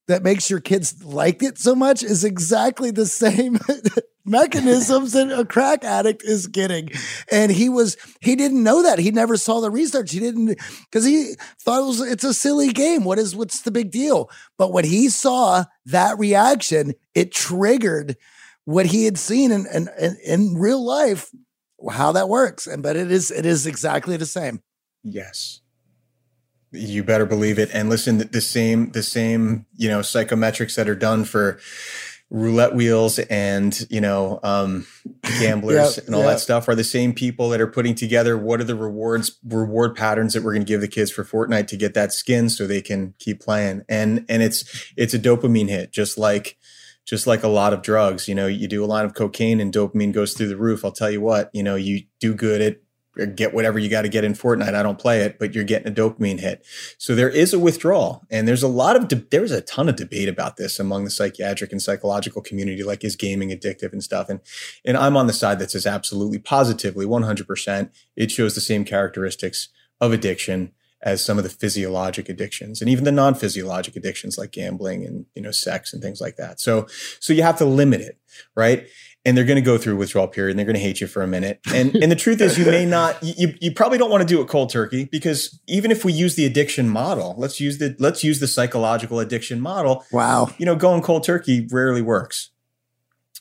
[0.07, 3.57] that makes your kids like it so much is exactly the same
[4.25, 6.89] mechanisms that a crack addict is getting.
[7.31, 8.99] And he was, he didn't know that.
[8.99, 10.11] He never saw the research.
[10.11, 10.57] He didn't,
[10.91, 13.03] because he thought it was, it's a silly game.
[13.03, 14.29] What is, what's the big deal?
[14.57, 18.17] But when he saw that reaction, it triggered
[18.65, 21.29] what he had seen in, in, in, in real life,
[21.91, 22.67] how that works.
[22.67, 24.61] And, but it is, it is exactly the same.
[25.03, 25.62] Yes.
[26.73, 27.69] You better believe it.
[27.73, 31.59] And listen, the same, the same, you know, psychometrics that are done for
[32.33, 34.87] roulette wheels and you know um,
[35.39, 36.31] gamblers yep, and all yep.
[36.31, 39.95] that stuff are the same people that are putting together what are the rewards reward
[39.95, 42.65] patterns that we're going to give the kids for Fortnite to get that skin so
[42.65, 46.57] they can keep playing and and it's it's a dopamine hit just like
[47.05, 49.71] just like a lot of drugs you know you do a lot of cocaine and
[49.71, 52.77] dopamine goes through the roof I'll tell you what you know you do good at
[53.35, 54.73] get whatever you got to get in Fortnite.
[54.73, 56.65] I don't play it, but you're getting a dopamine hit.
[56.97, 59.95] So there is a withdrawal, and there's a lot of de- there's a ton of
[59.95, 62.83] debate about this among the psychiatric and psychological community.
[62.83, 64.29] Like, is gaming addictive and stuff?
[64.29, 64.39] And
[64.83, 67.47] and I'm on the side that says absolutely, positively, 100.
[67.47, 69.69] percent It shows the same characteristics
[70.01, 70.71] of addiction
[71.03, 75.41] as some of the physiologic addictions and even the non-physiologic addictions like gambling and you
[75.41, 76.59] know sex and things like that.
[76.59, 76.87] So
[77.19, 78.17] so you have to limit it,
[78.55, 78.87] right?
[79.25, 81.07] And they're going to go through a withdrawal period and they're going to hate you
[81.07, 81.59] for a minute.
[81.73, 84.41] And and the truth is you may not you you probably don't want to do
[84.41, 88.23] it cold turkey because even if we use the addiction model, let's use the let's
[88.23, 90.05] use the psychological addiction model.
[90.11, 90.49] Wow.
[90.57, 92.49] You know, going cold turkey rarely works.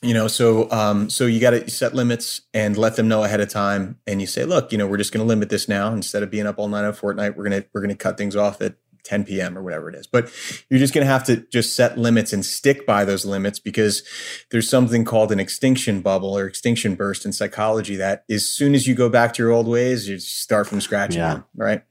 [0.01, 3.41] You know, so um so you got to set limits and let them know ahead
[3.41, 5.93] of time and you say, look, you know, we're just going to limit this now
[5.93, 8.17] instead of being up all night on Fortnite, we're going to we're going to cut
[8.17, 9.57] things off at 10 p.m.
[9.57, 10.07] or whatever it is.
[10.07, 10.31] But
[10.69, 14.03] you're just going to have to just set limits and stick by those limits because
[14.51, 18.87] there's something called an extinction bubble or extinction burst in psychology that as soon as
[18.87, 21.31] you go back to your old ways, you start from scratch yeah.
[21.31, 21.83] again, right?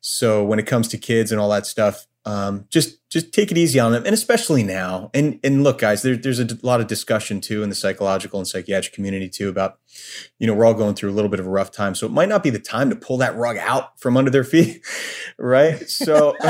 [0.00, 3.58] So when it comes to kids and all that stuff, um, just just take it
[3.58, 5.10] easy on them, and especially now.
[5.14, 8.48] And and look, guys, there, there's a lot of discussion too in the psychological and
[8.48, 9.78] psychiatric community too about,
[10.38, 12.12] you know, we're all going through a little bit of a rough time, so it
[12.12, 14.84] might not be the time to pull that rug out from under their feet,
[15.38, 15.88] right?
[15.88, 16.34] So,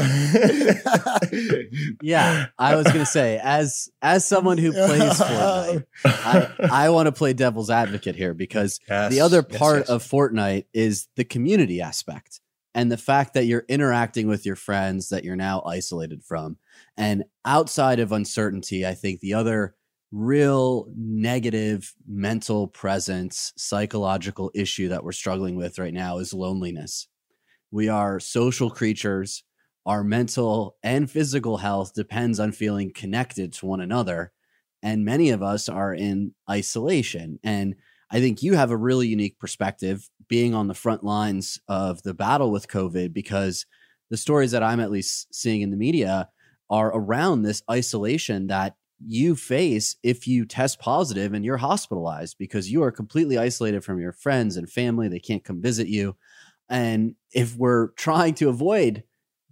[2.03, 6.51] yeah, I was gonna say, as as someone who plays Fortnite, I,
[6.87, 9.91] I want to play devil's advocate here because yes, the other part yes, yes.
[9.91, 12.41] of Fortnite is the community aspect
[12.75, 16.59] and the fact that you're interacting with your friends that you're now isolated from.
[16.97, 19.75] And outside of uncertainty, I think the other
[20.11, 27.09] real negative mental presence, psychological issue that we're struggling with right now is loneliness.
[27.71, 29.43] We are social creatures.
[29.87, 34.33] Our mental and physical health depends on feeling connected to one another.
[34.83, 37.39] And many of us are in isolation.
[37.43, 37.75] And
[38.11, 42.15] I think you have a really unique perspective being on the front lines of the
[42.15, 43.67] battle with COVID because
[44.11, 46.29] the stories that I'm at least seeing in the media
[46.71, 48.77] are around this isolation that
[49.07, 54.01] you face if you test positive and you're hospitalized because you are completely isolated from
[54.01, 55.09] your friends and family.
[55.09, 56.17] They can't come visit you.
[56.69, 59.05] And if we're trying to avoid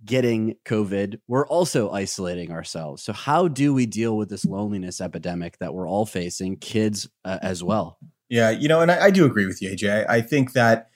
[0.05, 3.03] getting COVID, we're also isolating ourselves.
[3.03, 7.39] So, how do we deal with this loneliness epidemic that we're all facing, kids uh,
[7.43, 7.99] as well?
[8.33, 10.09] Yeah, you know, and I, I do agree with you, AJ.
[10.09, 10.89] I, I think that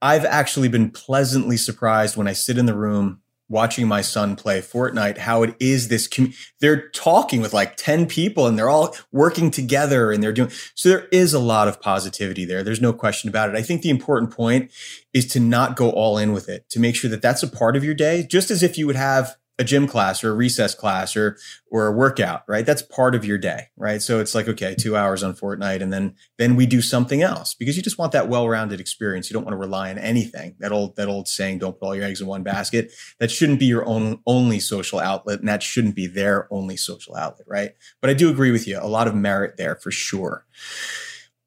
[0.00, 3.20] I've actually been pleasantly surprised when I sit in the room
[3.50, 8.06] watching my son play Fortnite, how it is this, com- they're talking with like 10
[8.06, 11.82] people and they're all working together and they're doing, so there is a lot of
[11.82, 12.62] positivity there.
[12.62, 13.56] There's no question about it.
[13.56, 14.72] I think the important point
[15.12, 17.76] is to not go all in with it, to make sure that that's a part
[17.76, 20.74] of your day, just as if you would have a gym class or a recess
[20.74, 21.36] class or
[21.70, 22.64] or a workout, right?
[22.64, 24.00] That's part of your day, right?
[24.00, 27.54] So it's like okay, 2 hours on Fortnite and then then we do something else
[27.54, 29.30] because you just want that well-rounded experience.
[29.30, 30.56] You don't want to rely on anything.
[30.58, 32.92] That old that old saying don't put all your eggs in one basket.
[33.20, 37.14] That shouldn't be your own only social outlet and that shouldn't be their only social
[37.14, 37.72] outlet, right?
[38.00, 38.78] But I do agree with you.
[38.80, 40.46] A lot of merit there for sure.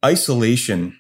[0.06, 1.00] Isolation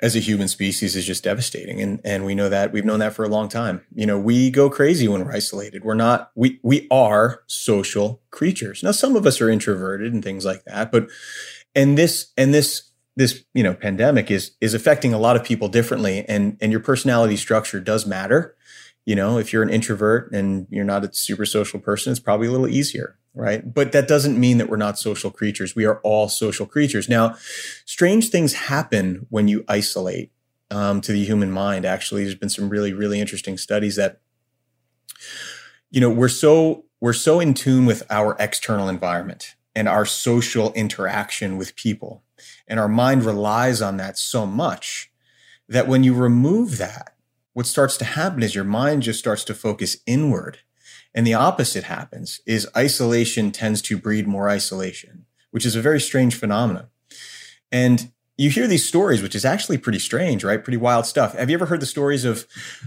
[0.00, 1.80] as a human species is just devastating.
[1.80, 3.82] And and we know that we've known that for a long time.
[3.94, 5.84] You know we go crazy when we're isolated.
[5.84, 8.82] We're not we we are social creatures.
[8.82, 11.08] Now some of us are introverted and things like that but
[11.74, 15.68] and this and this this you know pandemic is is affecting a lot of people
[15.68, 16.24] differently.
[16.28, 18.56] And and your personality structure does matter.
[19.04, 22.46] You know if you're an introvert and you're not a super social person it's probably
[22.46, 23.72] a little easier right?
[23.72, 25.76] But that doesn't mean that we're not social creatures.
[25.76, 27.08] We are all social creatures.
[27.08, 27.36] Now,
[27.84, 30.32] strange things happen when you isolate
[30.72, 31.84] um, to the human mind.
[31.84, 34.20] Actually, there's been some really, really interesting studies that,
[35.88, 40.72] you know, we're so we're so in tune with our external environment and our social
[40.72, 42.24] interaction with people,
[42.66, 45.12] and our mind relies on that so much
[45.68, 47.14] that when you remove that,
[47.52, 50.58] what starts to happen is your mind just starts to focus inward
[51.14, 56.00] and the opposite happens is isolation tends to breed more isolation, which is a very
[56.00, 56.88] strange phenomenon.
[57.72, 60.62] And you hear these stories, which is actually pretty strange, right?
[60.62, 61.34] Pretty wild stuff.
[61.34, 62.46] Have you ever heard the stories of,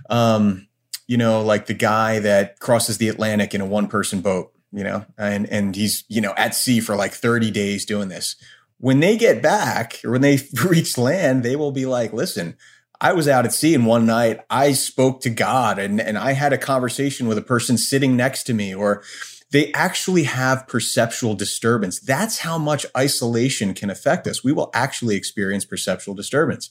[0.10, 0.68] um,
[1.08, 4.84] you know, like the guy that crosses the Atlantic in a one person boat, you
[4.84, 8.38] know, and, and he's, you know, at sea for like 30 days doing this.
[8.78, 12.56] When they get back or when they reach land, they will be like, listen,
[13.02, 16.34] I was out at sea and one night I spoke to God and, and I
[16.34, 19.02] had a conversation with a person sitting next to me or
[19.50, 22.00] they actually have perceptual disturbance.
[22.00, 24.44] That's how much isolation can affect us.
[24.44, 26.70] We will actually experience perceptual disturbance.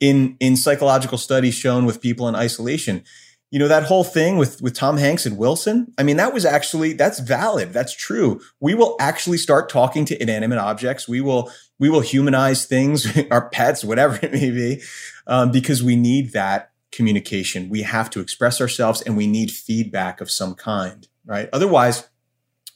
[0.00, 3.04] In, in psychological studies shown with people in isolation,
[3.50, 5.92] you know that whole thing with with Tom Hanks and Wilson.
[5.96, 7.72] I mean, that was actually that's valid.
[7.72, 8.40] That's true.
[8.60, 11.08] We will actually start talking to inanimate objects.
[11.08, 14.82] We will we will humanize things, our pets, whatever it may be,
[15.26, 17.68] um, because we need that communication.
[17.68, 21.08] We have to express ourselves, and we need feedback of some kind.
[21.24, 21.48] Right.
[21.52, 22.08] Otherwise,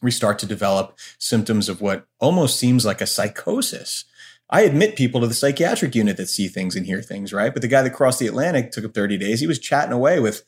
[0.02, 4.04] we start to develop symptoms of what almost seems like a psychosis.
[4.52, 7.52] I admit people to the psychiatric unit that see things and hear things, right?
[7.52, 9.40] But the guy that crossed the Atlantic took up 30 days.
[9.40, 10.44] He was chatting away with,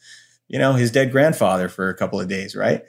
[0.47, 2.85] you know, his dead grandfather for a couple of days, right?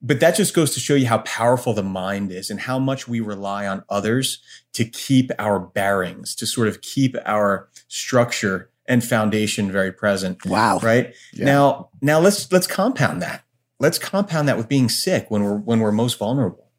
[0.00, 3.08] But that just goes to show you how powerful the mind is and how much
[3.08, 4.40] we rely on others
[4.74, 10.46] to keep our bearings, to sort of keep our structure and foundation very present.
[10.46, 10.78] Wow.
[10.78, 11.14] Right?
[11.32, 11.46] Yeah.
[11.46, 13.42] Now, now let's let's compound that.
[13.80, 16.69] Let's compound that with being sick when we're when we're most vulnerable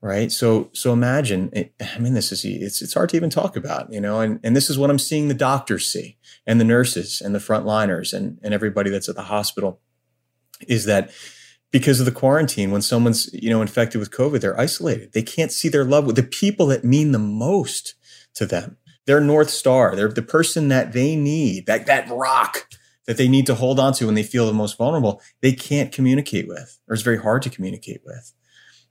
[0.00, 0.32] right?
[0.32, 3.92] So so imagine it, i mean this is it's it's hard to even talk about
[3.92, 7.20] you know and and this is what i'm seeing the doctors see and the nurses
[7.20, 9.80] and the frontliners and and everybody that's at the hospital
[10.68, 11.10] is that
[11.70, 15.12] because of the quarantine when someone's you know infected with covid they're isolated.
[15.12, 17.94] They can't see their loved the people that mean the most
[18.34, 18.76] to them
[19.06, 22.68] their north star they're the person that they need that that rock
[23.06, 25.92] that they need to hold on to when they feel the most vulnerable they can't
[25.92, 28.32] communicate with or it's very hard to communicate with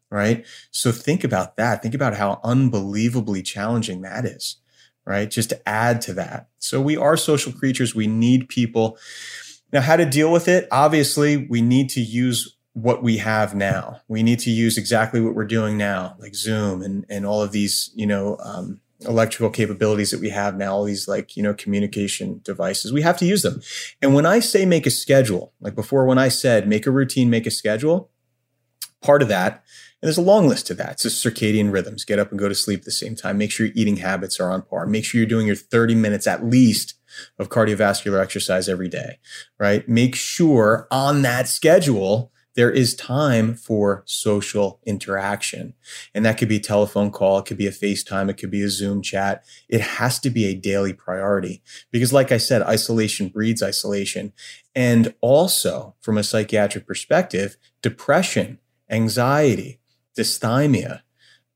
[0.09, 0.45] right?
[0.71, 1.81] So think about that.
[1.81, 4.57] Think about how unbelievably challenging that is,
[5.05, 5.29] right?
[5.29, 6.49] Just to add to that.
[6.57, 7.95] So we are social creatures.
[7.95, 8.97] We need people.
[9.71, 10.67] Now, how to deal with it?
[10.71, 14.01] Obviously, we need to use what we have now.
[14.07, 17.51] We need to use exactly what we're doing now, like Zoom and, and all of
[17.51, 21.53] these, you know, um, electrical capabilities that we have now, all these like, you know,
[21.53, 22.91] communication devices.
[22.91, 23.61] We have to use them.
[24.01, 27.29] And when I say make a schedule, like before, when I said make a routine,
[27.29, 28.09] make a schedule,
[29.01, 29.63] part of that
[30.01, 30.93] and there's a long list to that.
[30.93, 32.05] It's just circadian rhythms.
[32.05, 33.37] Get up and go to sleep at the same time.
[33.37, 34.85] Make sure your eating habits are on par.
[34.85, 36.95] Make sure you're doing your 30 minutes at least
[37.37, 39.19] of cardiovascular exercise every day,
[39.59, 39.87] right?
[39.89, 45.73] Make sure on that schedule, there is time for social interaction.
[46.13, 47.39] And that could be a telephone call.
[47.39, 48.29] It could be a FaceTime.
[48.29, 49.43] It could be a Zoom chat.
[49.67, 54.33] It has to be a daily priority because like I said, isolation breeds isolation.
[54.75, 59.79] And also from a psychiatric perspective, depression, anxiety,
[60.17, 61.01] dysthymia,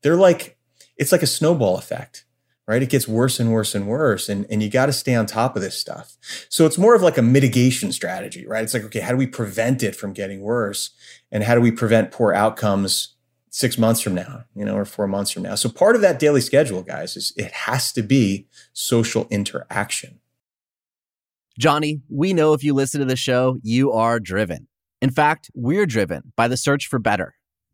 [0.02, 0.58] they're like,
[0.96, 2.24] it's like a snowball effect,
[2.66, 2.82] right?
[2.82, 4.28] It gets worse and worse and worse.
[4.28, 6.16] And, and you got to stay on top of this stuff.
[6.48, 8.62] So it's more of like a mitigation strategy, right?
[8.62, 10.90] It's like, okay, how do we prevent it from getting worse?
[11.32, 13.14] And how do we prevent poor outcomes
[13.50, 15.56] six months from now, you know, or four months from now?
[15.56, 20.20] So part of that daily schedule, guys, is it has to be social interaction.
[21.58, 24.66] Johnny, we know if you listen to the show, you are driven.
[25.00, 27.34] In fact, we're driven by the search for better.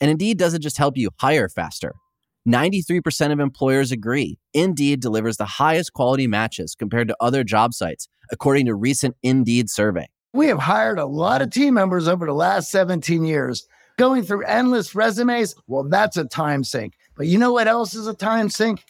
[0.00, 1.94] And Indeed doesn't just help you hire faster.
[2.46, 8.08] 93% of employers agree Indeed delivers the highest quality matches compared to other job sites,
[8.30, 10.08] according to recent Indeed survey.
[10.32, 13.66] We have hired a lot of team members over the last 17 years.
[13.98, 16.94] Going through endless resumes, well, that's a time sink.
[17.16, 18.84] But you know what else is a time sink?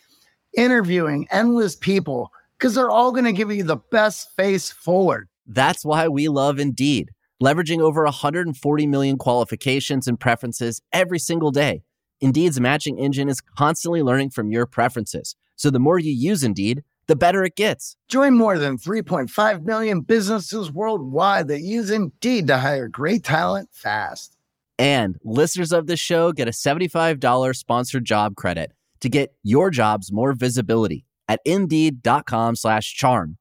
[0.56, 5.28] Interviewing endless people because they're all going to give you the best face forward.
[5.46, 7.10] That's why we love Indeed
[7.42, 11.82] leveraging over 140 million qualifications and preferences every single day.
[12.20, 15.36] Indeed's matching engine is constantly learning from your preferences.
[15.56, 17.96] So the more you use Indeed, the better it gets.
[18.08, 24.36] Join more than 3.5 million businesses worldwide that use Indeed to hire great talent fast.
[24.78, 30.12] And listeners of this show get a $75 sponsored job credit to get your jobs
[30.12, 33.38] more visibility at indeed.com slash charm.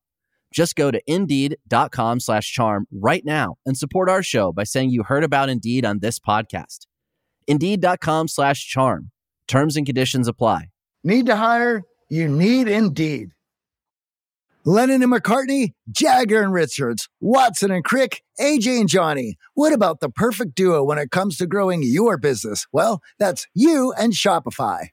[0.58, 5.04] Just go to indeed.com slash charm right now and support our show by saying you
[5.04, 6.88] heard about Indeed on this podcast.
[7.46, 9.12] Indeed.com slash charm.
[9.48, 10.70] Terms and conditions apply.
[11.04, 11.84] Need to hire?
[12.10, 13.34] You need Indeed.
[14.66, 19.38] Lennon and McCartney, Jagger and Richards, Watson and Crick, AJ and Johnny.
[19.54, 22.66] What about the perfect duo when it comes to growing your business?
[22.72, 24.88] Well, that's you and Shopify.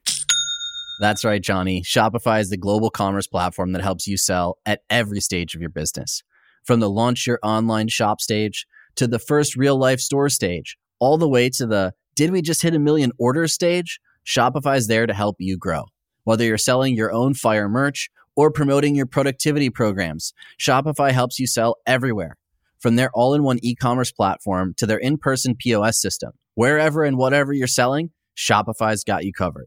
[1.00, 1.82] That's right, Johnny.
[1.82, 5.70] Shopify is the global commerce platform that helps you sell at every stage of your
[5.70, 6.22] business.
[6.64, 8.66] From the launch your online shop stage
[8.96, 12.62] to the first real life store stage, all the way to the did we just
[12.62, 13.98] hit a million orders stage?
[14.24, 15.86] Shopify is there to help you grow.
[16.22, 21.46] Whether you're selling your own fire merch or promoting your productivity programs, Shopify helps you
[21.48, 22.36] sell everywhere.
[22.78, 27.02] From their all in one e commerce platform to their in person POS system, wherever
[27.02, 29.66] and whatever you're selling, Shopify's got you covered.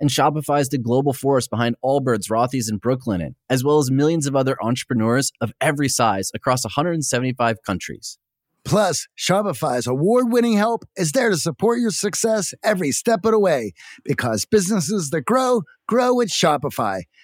[0.00, 4.26] And Shopify is the global force behind Allbirds, Rothy's, and Brooklinen, as well as millions
[4.26, 8.18] of other entrepreneurs of every size across 175 countries.
[8.64, 13.38] Plus, Shopify's award winning help is there to support your success every step of the
[13.38, 13.72] way
[14.04, 17.02] because businesses that grow, grow with Shopify.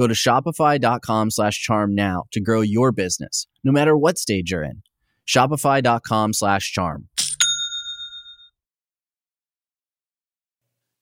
[0.00, 4.62] Go to shopify.com slash charm now to grow your business, no matter what stage you're
[4.62, 4.82] in.
[5.28, 7.08] Shopify.com slash charm.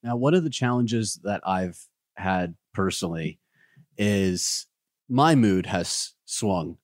[0.02, 1.78] Now, one of the challenges that I've
[2.16, 3.38] had personally
[3.96, 4.66] is
[5.08, 6.78] my mood has swung.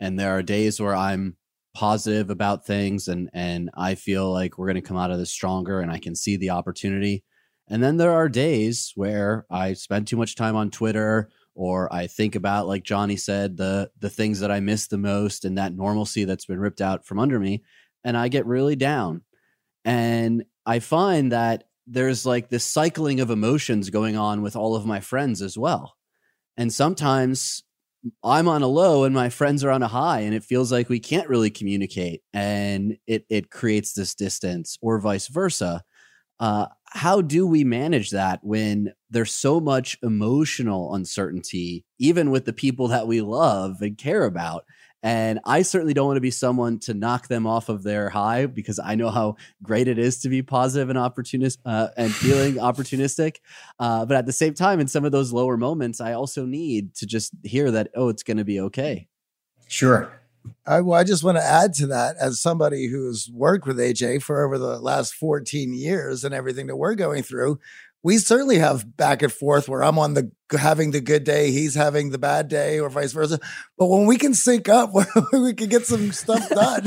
[0.00, 1.36] And there are days where I'm
[1.74, 5.30] positive about things and and I feel like we're going to come out of this
[5.30, 7.24] stronger and I can see the opportunity.
[7.68, 11.28] And then there are days where I spend too much time on Twitter
[11.58, 15.44] or I think about like Johnny said the the things that I miss the most
[15.44, 17.64] and that normalcy that's been ripped out from under me
[18.04, 19.22] and I get really down.
[19.84, 24.86] And I find that there's like this cycling of emotions going on with all of
[24.86, 25.96] my friends as well.
[26.56, 27.64] And sometimes
[28.22, 30.88] I'm on a low and my friends are on a high and it feels like
[30.88, 35.82] we can't really communicate and it it creates this distance or vice versa.
[36.38, 42.52] Uh, how do we manage that when there's so much emotional uncertainty, even with the
[42.52, 44.64] people that we love and care about?
[45.02, 48.46] And I certainly don't want to be someone to knock them off of their high
[48.46, 52.54] because I know how great it is to be positive and opportunist uh, and feeling
[52.54, 53.36] opportunistic.
[53.78, 56.96] Uh, but at the same time, in some of those lower moments, I also need
[56.96, 59.06] to just hear that, oh, it's going to be okay.
[59.68, 60.17] Sure.
[60.66, 64.22] I, well, I just want to add to that as somebody who's worked with AJ
[64.22, 67.58] for over the last 14 years and everything that we're going through
[68.02, 71.74] we certainly have back and forth where I'm on the having the good day, he's
[71.74, 73.40] having the bad day, or vice versa.
[73.76, 74.92] But when we can sync up,
[75.32, 76.86] we can get some stuff done.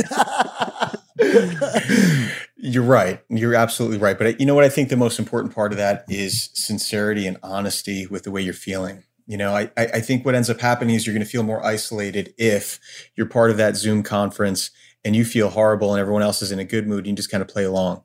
[2.56, 3.22] You're right.
[3.30, 4.18] You're absolutely right.
[4.18, 4.64] But uh, you know what?
[4.64, 8.42] I think the most important part of that is sincerity and honesty with the way
[8.42, 9.04] you're feeling.
[9.32, 11.66] You know, I, I think what ends up happening is you're going to feel more
[11.66, 12.82] isolated if
[13.16, 14.72] you're part of that Zoom conference
[15.06, 17.06] and you feel horrible and everyone else is in a good mood.
[17.06, 18.04] And you just kind of play along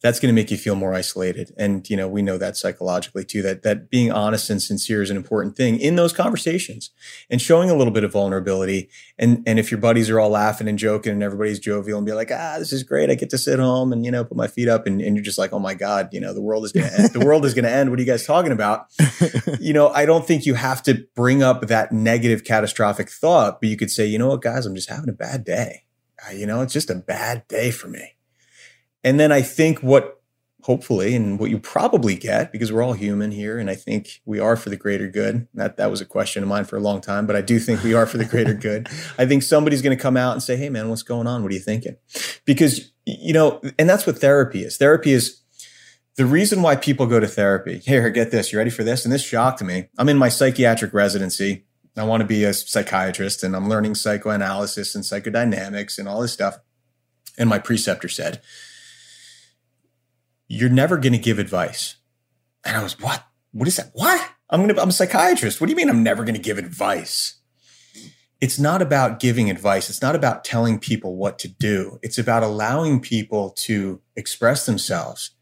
[0.00, 1.52] that's going to make you feel more isolated.
[1.56, 5.10] And, you know, we know that psychologically too, that, that being honest and sincere is
[5.10, 6.90] an important thing in those conversations
[7.28, 8.90] and showing a little bit of vulnerability.
[9.18, 12.12] And, and if your buddies are all laughing and joking and everybody's jovial and be
[12.12, 13.10] like, ah, this is great.
[13.10, 15.24] I get to sit home and, you know, put my feet up and, and you're
[15.24, 17.10] just like, oh my God, you know, the world is going to end.
[17.12, 17.90] The world is going to end.
[17.90, 18.86] What are you guys talking about?
[19.60, 23.68] you know, I don't think you have to bring up that negative catastrophic thought, but
[23.68, 25.82] you could say, you know what, guys, I'm just having a bad day.
[26.24, 28.14] Uh, you know, it's just a bad day for me
[29.04, 30.18] and then I think what
[30.62, 34.40] hopefully, and what you probably get, because we're all human here, and I think we
[34.40, 35.46] are for the greater good.
[35.54, 37.82] That that was a question of mine for a long time, but I do think
[37.82, 38.88] we are for the greater good.
[39.18, 41.42] I think somebody's going to come out and say, "Hey, man, what's going on?
[41.42, 41.96] What are you thinking?"
[42.44, 44.76] Because you know, and that's what therapy is.
[44.76, 45.40] Therapy is
[46.16, 47.78] the reason why people go to therapy.
[47.78, 48.52] Here, get this.
[48.52, 49.04] You ready for this?
[49.04, 49.88] And this shocked me.
[49.96, 51.64] I'm in my psychiatric residency.
[51.96, 56.32] I want to be a psychiatrist, and I'm learning psychoanalysis and psychodynamics and all this
[56.32, 56.58] stuff.
[57.36, 58.40] And my preceptor said
[60.48, 61.96] you're never going to give advice.
[62.64, 63.24] And I was, what?
[63.52, 63.90] What is that?
[63.92, 64.28] What?
[64.50, 65.60] I'm going to, I'm a psychiatrist.
[65.60, 67.34] What do you mean I'm never going to give advice?
[68.40, 69.90] It's not about giving advice.
[69.90, 71.98] It's not about telling people what to do.
[72.02, 75.32] It's about allowing people to express themselves.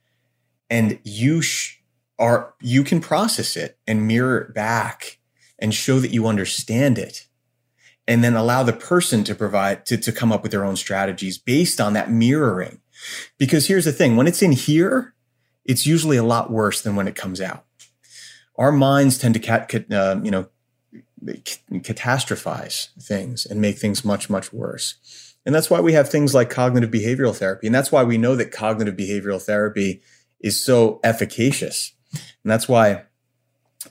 [0.70, 1.78] And you sh-
[2.18, 5.18] are, you can process it and mirror it back
[5.58, 7.26] and show that you understand it.
[8.08, 11.38] And then allow the person to provide, to, to come up with their own strategies
[11.38, 12.80] based on that mirroring
[13.38, 15.14] because here's the thing when it's in here,
[15.64, 17.64] it's usually a lot worse than when it comes out.
[18.56, 20.48] Our minds tend to, cat, uh, you know,
[21.24, 25.34] catastrophize things and make things much, much worse.
[25.44, 27.66] And that's why we have things like cognitive behavioral therapy.
[27.66, 30.02] And that's why we know that cognitive behavioral therapy
[30.40, 31.92] is so efficacious.
[32.12, 33.04] And that's why,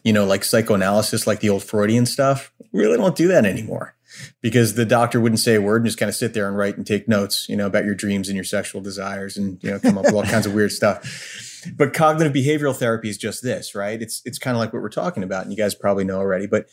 [0.03, 3.95] you know, like psychoanalysis, like the old Freudian stuff, we really don't do that anymore
[4.41, 6.77] because the doctor wouldn't say a word and just kind of sit there and write
[6.77, 9.79] and take notes, you know, about your dreams and your sexual desires and, you know,
[9.79, 11.63] come up with all kinds of weird stuff.
[11.75, 14.01] But cognitive behavioral therapy is just this, right?
[14.01, 15.43] It's, it's kind of like what we're talking about.
[15.43, 16.67] And you guys probably know already, but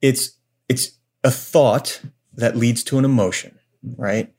[0.00, 0.38] it's,
[0.68, 0.92] it's
[1.24, 2.00] a thought
[2.34, 3.58] that leads to an emotion,
[3.96, 4.32] right?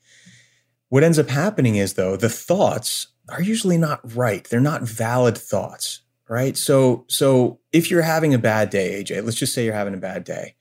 [0.90, 4.46] What ends up happening is though, the thoughts are usually not right.
[4.46, 6.56] They're not valid thoughts, right?
[6.56, 9.98] So, so if you're having a bad day, AJ, let's just say you're having a
[9.98, 10.56] bad day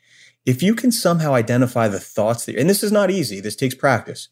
[0.47, 3.75] if you can somehow identify the thoughts that, and this is not easy, this takes
[3.75, 4.29] practice,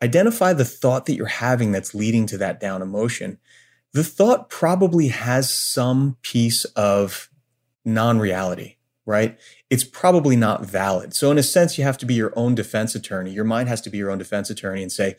[0.00, 3.38] identify the thought that you're having that's leading to that down emotion,
[3.92, 7.28] the thought probably has some piece of
[7.84, 9.38] non reality, right?
[9.68, 11.14] It's probably not valid.
[11.14, 13.32] So, in a sense, you have to be your own defense attorney.
[13.32, 15.16] Your mind has to be your own defense attorney and say,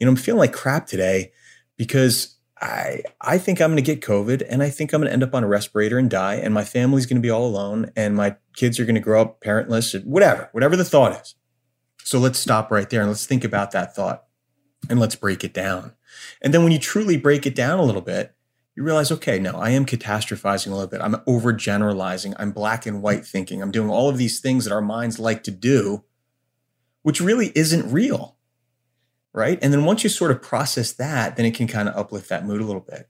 [0.00, 1.32] you know, I'm feeling like crap today
[1.76, 5.12] because I I think I'm going to get COVID and I think I'm going to
[5.12, 7.90] end up on a respirator and die and my family's going to be all alone
[7.94, 11.34] and my kids are going to grow up parentless whatever, whatever the thought is.
[12.02, 14.24] So let's stop right there and let's think about that thought
[14.88, 15.92] and let's break it down.
[16.40, 18.34] And then when you truly break it down a little bit,
[18.74, 21.00] you realize, okay, no, I am catastrophizing a little bit.
[21.00, 22.34] I'm overgeneralizing.
[22.38, 23.62] I'm black and white thinking.
[23.62, 26.04] I'm doing all of these things that our minds like to do,
[27.02, 28.35] which really isn't real
[29.36, 29.58] right?
[29.60, 32.46] And then once you sort of process that, then it can kind of uplift that
[32.46, 33.06] mood a little bit.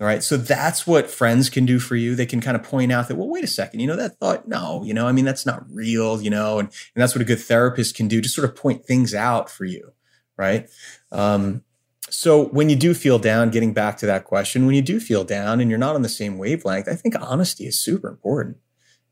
[0.00, 0.22] All right.
[0.22, 2.14] So that's what friends can do for you.
[2.14, 4.46] They can kind of point out that, well, wait a second, you know, that thought,
[4.46, 7.24] no, you know, I mean, that's not real, you know, and, and that's what a
[7.24, 9.92] good therapist can do to sort of point things out for you.
[10.36, 10.68] Right.
[11.10, 11.64] Um,
[12.10, 15.24] so when you do feel down, getting back to that question, when you do feel
[15.24, 18.56] down and you're not on the same wavelength, I think honesty is super important,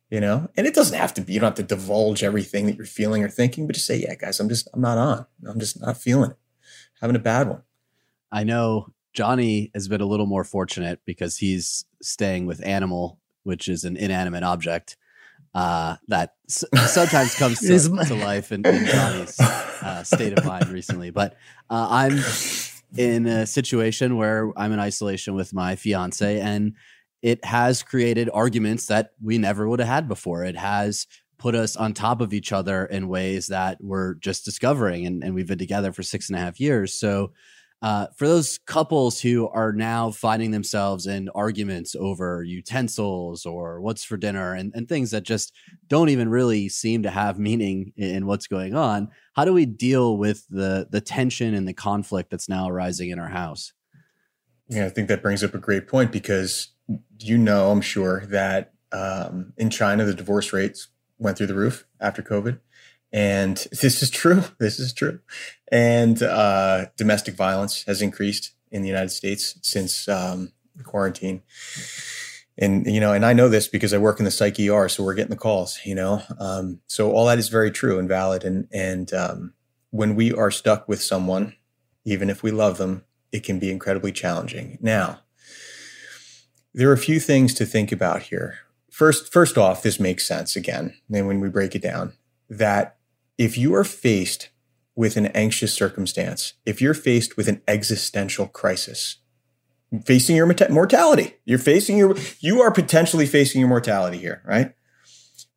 [0.09, 2.77] you know, and it doesn't have to be, you don't have to divulge everything that
[2.77, 5.27] you're feeling or thinking, but just say, yeah, guys, I'm just, I'm not on.
[5.47, 6.37] I'm just not feeling it
[7.01, 7.63] having a bad one.
[8.33, 13.69] I know Johnny has been a little more fortunate because he's staying with Animal, which
[13.69, 14.97] is an inanimate object
[15.55, 20.69] uh, that s- sometimes comes to, to life in, in Johnny's uh, state of mind
[20.69, 21.11] recently.
[21.11, 21.37] But
[21.71, 22.21] uh, I'm
[22.97, 26.75] in a situation where I'm in isolation with my fiance, and
[27.23, 30.45] it has created arguments that we never would have had before.
[30.45, 31.07] It has
[31.39, 35.07] put us on top of each other in ways that we're just discovering.
[35.07, 36.95] And, and we've been together for six and a half years.
[36.95, 37.33] So,
[37.83, 44.03] uh, for those couples who are now finding themselves in arguments over utensils or what's
[44.03, 45.53] for dinner and, and things that just
[45.87, 50.17] don't even really seem to have meaning in what's going on, how do we deal
[50.17, 53.75] with the the tension and the conflict that's now arising in our house?
[54.69, 56.69] Yeah, I think that brings up a great point because
[57.19, 60.89] you know, I'm sure that um, in China the divorce rates
[61.19, 62.59] went through the roof after COVID.
[63.13, 64.45] And this is true.
[64.59, 65.21] This is true.
[65.71, 70.53] And uh, domestic violence has increased in the United States since um,
[70.85, 71.43] quarantine.
[72.59, 75.05] And you know, and I know this because I work in the psych ER, so
[75.05, 75.79] we're getting the calls.
[75.85, 78.45] You know, um, so all that is very true and valid.
[78.45, 79.55] And and um,
[79.91, 81.55] when we are stuck with someone,
[82.05, 84.79] even if we love them, it can be incredibly challenging.
[84.81, 85.21] Now,
[86.73, 88.61] there are a few things to think about here
[88.97, 92.15] first first off this makes sense again and when we break it down
[92.49, 92.97] that
[93.37, 94.49] if you are faced
[94.95, 99.19] with an anxious circumstance if you're faced with an existential crisis
[100.07, 104.73] facing your mortality you're facing your you are potentially facing your mortality here right?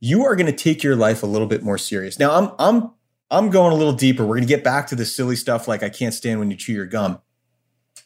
[0.02, 2.20] You are going to take your life a little bit more serious.
[2.20, 2.92] Now i'm i'm
[3.32, 4.24] i'm going a little deeper.
[4.26, 6.58] We're going to get back to the silly stuff like i can't stand when you
[6.58, 7.22] chew your gum.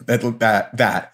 [0.05, 1.13] That that that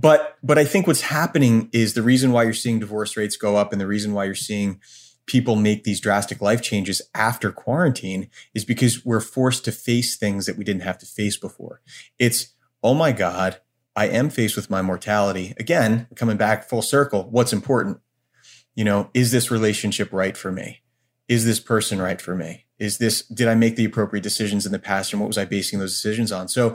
[0.00, 3.56] but but I think what's happening is the reason why you're seeing divorce rates go
[3.56, 4.80] up and the reason why you're seeing
[5.26, 10.46] people make these drastic life changes after quarantine is because we're forced to face things
[10.46, 11.80] that we didn't have to face before.
[12.18, 13.60] It's, oh my God,
[13.94, 15.54] I am faced with my mortality.
[15.58, 18.00] Again, coming back full circle, what's important?
[18.74, 20.80] You know, is this relationship right for me?
[21.28, 22.64] Is this person right for me?
[22.78, 25.44] Is this, did I make the appropriate decisions in the past and what was I
[25.44, 26.48] basing those decisions on?
[26.48, 26.74] So,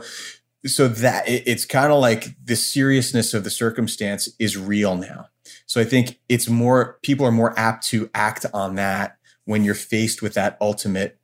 [0.66, 5.28] so that it, it's kind of like the seriousness of the circumstance is real now.
[5.66, 9.74] So I think it's more, people are more apt to act on that when you're
[9.74, 11.18] faced with that ultimate,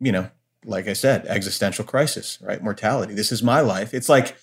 [0.00, 0.30] you know,
[0.64, 2.62] like I said, existential crisis, right?
[2.62, 3.14] Mortality.
[3.14, 3.92] This is my life.
[3.92, 4.36] It's like,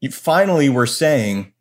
[0.00, 1.52] you finally were saying,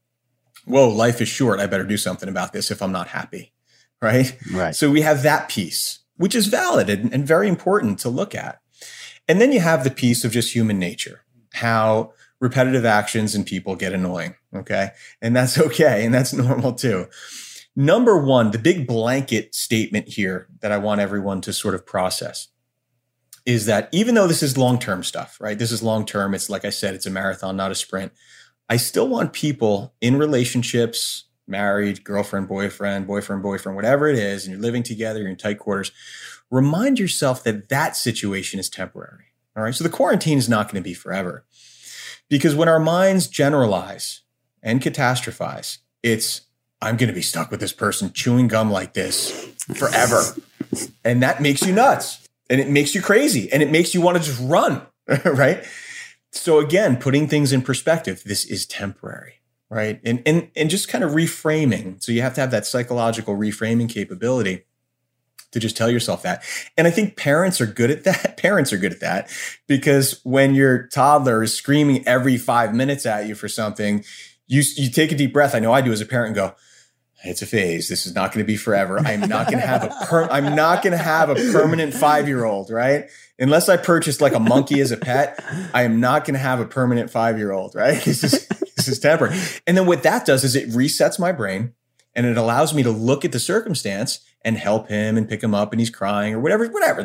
[0.65, 1.59] whoa, life is short.
[1.59, 3.53] I better do something about this if I'm not happy.
[4.01, 4.37] Right.
[4.51, 4.75] Right.
[4.75, 8.59] So we have that piece, which is valid and, and very important to look at.
[9.27, 11.21] And then you have the piece of just human nature,
[11.55, 14.35] how repetitive actions and people get annoying.
[14.53, 14.89] Okay.
[15.21, 16.05] And that's okay.
[16.05, 17.07] And that's normal too.
[17.75, 22.47] Number one, the big blanket statement here that I want everyone to sort of process
[23.45, 25.59] is that even though this is long term stuff, right?
[25.59, 26.33] This is long term.
[26.33, 28.11] It's like I said, it's a marathon, not a sprint.
[28.69, 34.53] I still want people in relationships, married, girlfriend, boyfriend, boyfriend, boyfriend, whatever it is, and
[34.53, 35.91] you're living together, you're in tight quarters.
[36.49, 39.25] Remind yourself that that situation is temporary.
[39.55, 39.73] All right.
[39.73, 41.45] So the quarantine is not going to be forever
[42.29, 44.21] because when our minds generalize
[44.61, 46.41] and catastrophize, it's,
[46.81, 49.31] I'm going to be stuck with this person chewing gum like this
[49.75, 50.21] forever.
[51.03, 54.17] and that makes you nuts and it makes you crazy and it makes you want
[54.17, 54.81] to just run,
[55.25, 55.63] right?
[56.31, 59.35] So again, putting things in perspective, this is temporary,
[59.69, 60.01] right?
[60.03, 62.03] And and and just kind of reframing.
[62.03, 64.65] So you have to have that psychological reframing capability
[65.55, 66.43] to just tell yourself that.
[66.77, 68.37] And I think parents are good at that.
[68.45, 69.31] Parents are good at that
[69.67, 74.03] because when your toddler is screaming every 5 minutes at you for something,
[74.47, 75.55] you you take a deep breath.
[75.55, 76.55] I know I do as a parent and go,
[77.23, 77.87] it's a phase.
[77.87, 78.99] This is not going to be forever.
[78.99, 82.69] I'm not going to have a per- I'm not going to have a permanent 5-year-old,
[82.69, 83.09] right?
[83.39, 85.43] Unless I purchased like a monkey as a pet,
[85.73, 87.95] I am not going to have a permanent 5-year-old, right?
[88.05, 89.39] This is this is temporary.
[89.65, 91.73] And then what that does is it resets my brain
[92.15, 95.53] and it allows me to look at the circumstance and help him and pick him
[95.53, 97.03] up and he's crying or whatever whatever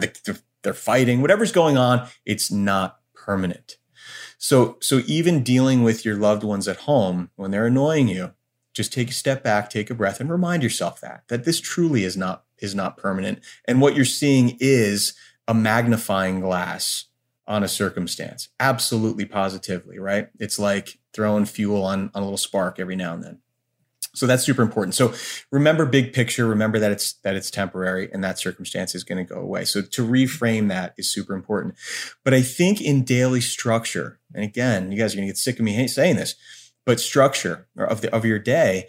[0.63, 3.79] they're fighting, whatever's going on, it's not permanent.
[4.39, 8.35] So so even dealing with your loved ones at home when they're annoying you,
[8.73, 12.05] just take a step back, take a breath, and remind yourself that that this truly
[12.05, 13.41] is not is not permanent.
[13.65, 15.15] And what you're seeing is
[15.49, 17.07] a magnifying glass
[17.47, 18.49] on a circumstance.
[18.61, 20.29] Absolutely positively, right?
[20.39, 23.39] It's like throwing fuel on, on a little spark every now and then.
[24.13, 24.95] So that's super important.
[24.95, 25.15] So
[25.53, 29.35] remember big picture, remember that it's that it's temporary and that circumstance is going to
[29.35, 29.65] go away.
[29.65, 31.75] So to reframe that is super important.
[32.25, 35.59] But I think in daily structure, and again, you guys are going to get sick
[35.59, 36.35] of me saying this,
[36.85, 38.87] but structure of the of your day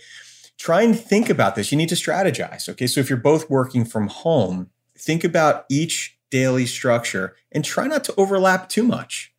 [0.58, 3.86] try and think about this you need to strategize okay so if you're both working
[3.86, 9.31] from home think about each daily structure and try not to overlap too much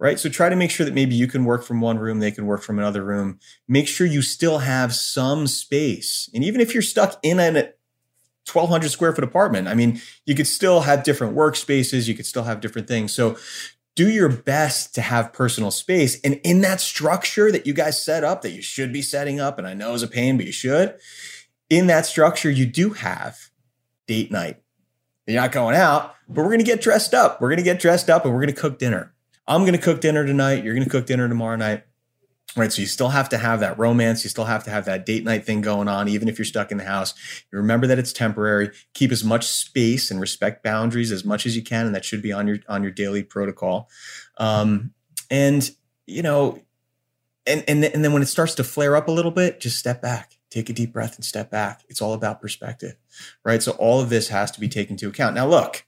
[0.00, 2.32] right so try to make sure that maybe you can work from one room they
[2.32, 3.38] can work from another room
[3.68, 7.52] make sure you still have some space and even if you're stuck in a
[8.50, 12.44] 1200 square foot apartment i mean you could still have different workspaces you could still
[12.44, 13.36] have different things so
[13.96, 16.20] do your best to have personal space.
[16.22, 19.58] And in that structure that you guys set up, that you should be setting up,
[19.58, 20.94] and I know is a pain, but you should,
[21.68, 23.50] in that structure, you do have
[24.06, 24.62] date night.
[25.26, 27.40] You're not going out, but we're going to get dressed up.
[27.40, 29.14] We're going to get dressed up and we're going to cook dinner.
[29.50, 30.64] I'm going to cook dinner tonight.
[30.64, 31.84] You're going to cook dinner tomorrow night
[32.56, 32.72] right?
[32.72, 34.24] So you still have to have that romance.
[34.24, 36.72] You still have to have that date night thing going on, even if you're stuck
[36.72, 37.14] in the house.
[37.52, 38.70] You remember that it's temporary.
[38.94, 42.22] Keep as much space and respect boundaries as much as you can, and that should
[42.22, 43.88] be on your on your daily protocol.
[44.38, 44.92] Um,
[45.30, 45.70] and
[46.06, 46.60] you know,
[47.46, 50.02] and and and then when it starts to flare up a little bit, just step
[50.02, 50.36] back.
[50.50, 51.84] Take a deep breath and step back.
[51.88, 52.96] It's all about perspective,
[53.44, 53.62] right?
[53.62, 55.36] So all of this has to be taken into account.
[55.36, 55.86] Now, look,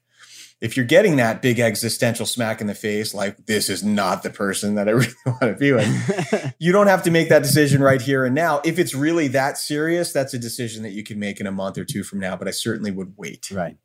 [0.62, 4.30] if you're getting that big existential smack in the face, like this is not the
[4.30, 7.82] person that I really want to be with, you don't have to make that decision
[7.82, 8.62] right here and now.
[8.64, 11.78] If it's really that serious, that's a decision that you can make in a month
[11.78, 12.36] or two from now.
[12.36, 13.50] But I certainly would wait.
[13.50, 13.76] Right.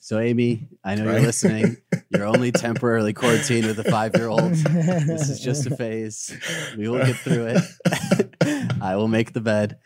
[0.00, 1.14] So, Amy, I know right?
[1.14, 1.78] you're listening.
[2.10, 4.54] You're only temporarily quarantined with a five year old.
[4.54, 6.34] This is just a phase.
[6.74, 8.76] We will get through it.
[8.80, 9.76] I will make the bed.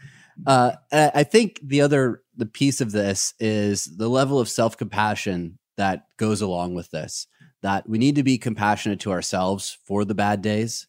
[0.46, 5.58] Uh, I think the other the piece of this is the level of self compassion
[5.76, 7.26] that goes along with this
[7.62, 10.88] that we need to be compassionate to ourselves for the bad days.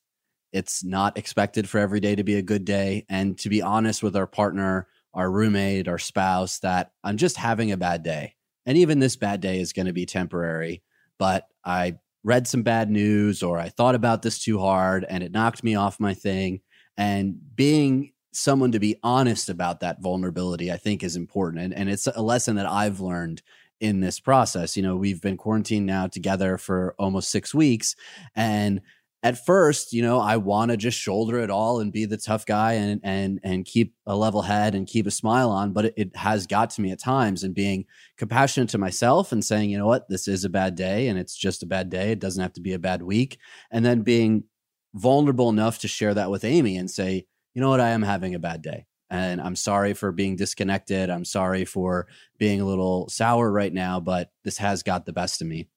[0.52, 3.06] It's not expected for every day to be a good day.
[3.10, 7.72] And to be honest with our partner, our roommate, our spouse, that I'm just having
[7.72, 8.36] a bad day.
[8.66, 10.82] And even this bad day is going to be temporary.
[11.20, 15.32] But I read some bad news or I thought about this too hard and it
[15.32, 16.62] knocked me off my thing.
[16.98, 21.64] And being someone to be honest about that vulnerability, I think is important.
[21.64, 23.44] And, and it's a lesson that I've learned
[23.84, 24.78] in this process.
[24.78, 27.98] You know, we've been quarantined now together for almost six weeks.
[28.34, 28.80] And
[29.24, 32.46] at first, you know, I want to just shoulder it all and be the tough
[32.46, 35.74] guy and and and keep a level head and keep a smile on.
[35.74, 37.86] But it, it, has got to me at times and being
[38.18, 41.36] compassionate to myself and saying, you know what, this is a bad day and it's
[41.36, 42.12] just a bad day.
[42.12, 43.38] It doesn't have to be a bad week.
[43.70, 44.46] And then being
[44.94, 48.34] vulnerable enough to share that with Amy and say, you know what, I am having
[48.34, 48.86] a bad day.
[49.10, 51.10] And I'm sorry for being disconnected.
[51.10, 55.42] I'm sorry for being a little sour right now, but this has got the best
[55.42, 55.68] of me.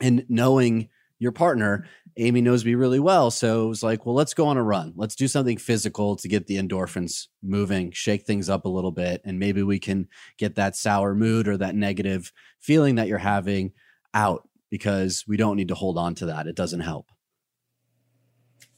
[0.00, 0.88] And knowing
[1.18, 1.86] your partner,
[2.16, 3.30] Amy knows me really well.
[3.30, 4.92] So it was like, well, let's go on a run.
[4.96, 9.20] Let's do something physical to get the endorphins moving, shake things up a little bit.
[9.24, 13.72] And maybe we can get that sour mood or that negative feeling that you're having
[14.14, 16.46] out because we don't need to hold on to that.
[16.46, 17.12] It doesn't help.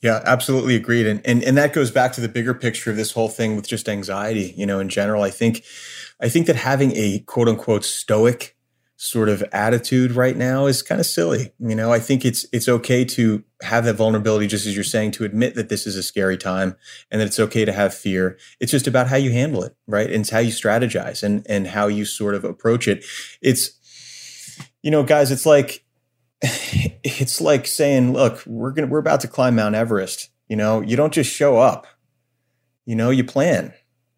[0.04, 1.06] Yeah, absolutely agreed.
[1.06, 3.66] And, and and that goes back to the bigger picture of this whole thing with
[3.66, 5.22] just anxiety, you know, in general.
[5.22, 5.64] I think
[6.20, 8.54] I think that having a quote unquote stoic
[8.98, 11.54] sort of attitude right now is kind of silly.
[11.58, 15.12] You know, I think it's it's okay to have that vulnerability, just as you're saying,
[15.12, 16.76] to admit that this is a scary time
[17.10, 18.36] and that it's okay to have fear.
[18.60, 20.10] It's just about how you handle it, right?
[20.10, 23.06] And it's how you strategize and and how you sort of approach it.
[23.40, 23.70] It's
[24.82, 25.83] you know, guys, it's like
[27.04, 30.30] it's like saying, look, we're gonna we're about to climb Mount Everest.
[30.48, 31.86] You know, you don't just show up.
[32.84, 33.72] You know, you plan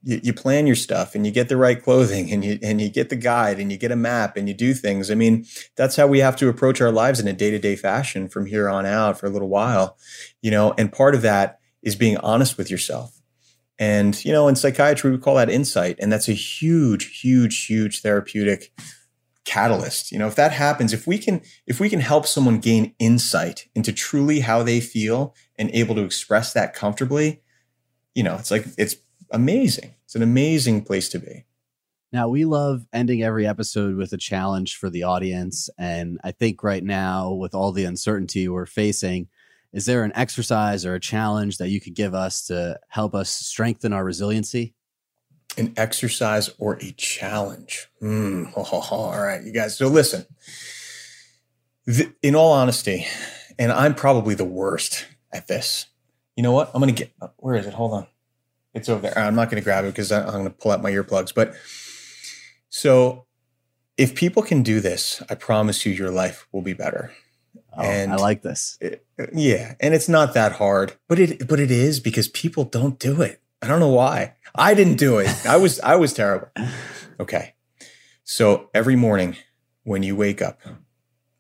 [0.07, 2.89] you, you plan your stuff and you get the right clothing and you and you
[2.89, 5.11] get the guide and you get a map and you do things.
[5.11, 5.45] I mean,
[5.77, 8.87] that's how we have to approach our lives in a day-to-day fashion from here on
[8.87, 9.99] out for a little while.
[10.41, 13.21] You know, and part of that is being honest with yourself.
[13.79, 15.97] And, you know, in psychiatry, we call that insight.
[15.99, 18.73] And that's a huge, huge, huge therapeutic
[19.47, 20.13] catalyst.
[20.13, 23.69] You know, if that happens, if we can, if we can help someone gain insight
[23.75, 27.41] into truly how they feel and able to express that comfortably,
[28.15, 28.97] you know, it's like, it's
[29.31, 29.95] amazing.
[30.05, 31.47] It's an amazing place to be.
[32.13, 35.69] Now, we love ending every episode with a challenge for the audience.
[35.79, 39.29] And I think right now, with all the uncertainty we're facing,
[39.73, 43.31] is there an exercise or a challenge that you could give us to help us
[43.31, 44.75] strengthen our resiliency?
[45.57, 47.89] An exercise or a challenge?
[48.03, 49.77] Mm, oh, oh, oh, all right, you guys.
[49.77, 50.27] So, listen,
[51.87, 53.07] th- in all honesty,
[53.59, 55.87] and I'm probably the worst at this.
[56.37, 56.71] You know what?
[56.75, 57.75] I'm going to get, where is it?
[57.75, 58.07] Hold on.
[58.75, 59.19] It's over there.
[59.19, 61.35] I'm not going to grab it because I'm going to pull out my earplugs.
[61.35, 61.55] But
[62.69, 63.25] so
[63.97, 67.13] if people can do this, I promise you, your life will be better.
[67.77, 68.77] Oh, and I like this.
[68.81, 72.99] It, yeah, and it's not that hard, but it but it is because people don't
[72.99, 73.41] do it.
[73.63, 74.35] I don't know why.
[74.55, 75.47] I didn't do it.
[75.47, 76.49] I was I was terrible.
[77.19, 77.55] Okay.
[78.25, 79.37] So every morning
[79.85, 80.61] when you wake up,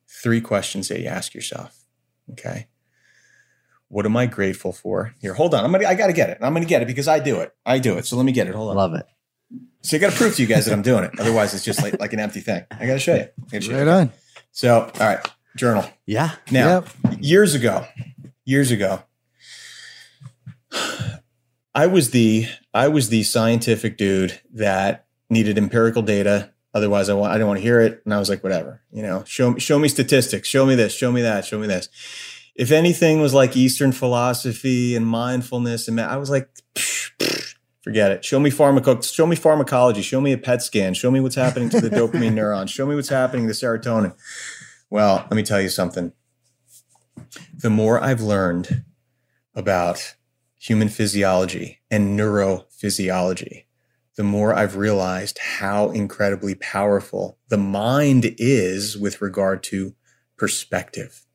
[0.08, 1.84] three questions that you ask yourself.
[2.32, 2.68] Okay.
[3.88, 5.14] What am I grateful for?
[5.20, 5.64] Here, hold on.
[5.64, 5.86] I'm gonna.
[5.86, 6.38] I gotta get it.
[6.40, 7.54] I'm gonna get it because I do it.
[7.64, 8.06] I do it.
[8.06, 8.54] So let me get it.
[8.54, 8.76] Hold on.
[8.76, 9.06] Love it.
[9.82, 11.12] So I got to prove to you guys that I'm doing it.
[11.20, 12.64] Otherwise, it's just like, like an empty thing.
[12.72, 13.28] I got to show you.
[13.52, 13.88] Right you.
[13.88, 14.12] on.
[14.50, 15.84] So, all right, journal.
[16.06, 16.32] Yeah.
[16.50, 17.18] Now, yep.
[17.20, 17.86] years ago,
[18.44, 19.04] years ago,
[21.76, 26.52] I was the I was the scientific dude that needed empirical data.
[26.74, 29.02] Otherwise, I want I didn't want to hear it, and I was like, whatever, you
[29.02, 31.88] know, show show me statistics, show me this, show me that, show me this
[32.56, 38.10] if anything was like Eastern philosophy and mindfulness, and I was like, psh, psh, forget
[38.10, 38.24] it.
[38.24, 41.68] Show me pharmaco- show me pharmacology, show me a PET scan, show me what's happening
[41.70, 44.14] to the dopamine neurons, show me what's happening to the serotonin.
[44.88, 46.12] Well, let me tell you something.
[47.54, 48.84] The more I've learned
[49.54, 50.14] about
[50.58, 53.64] human physiology and neurophysiology,
[54.16, 59.94] the more I've realized how incredibly powerful the mind is with regard to
[60.36, 61.26] perspective,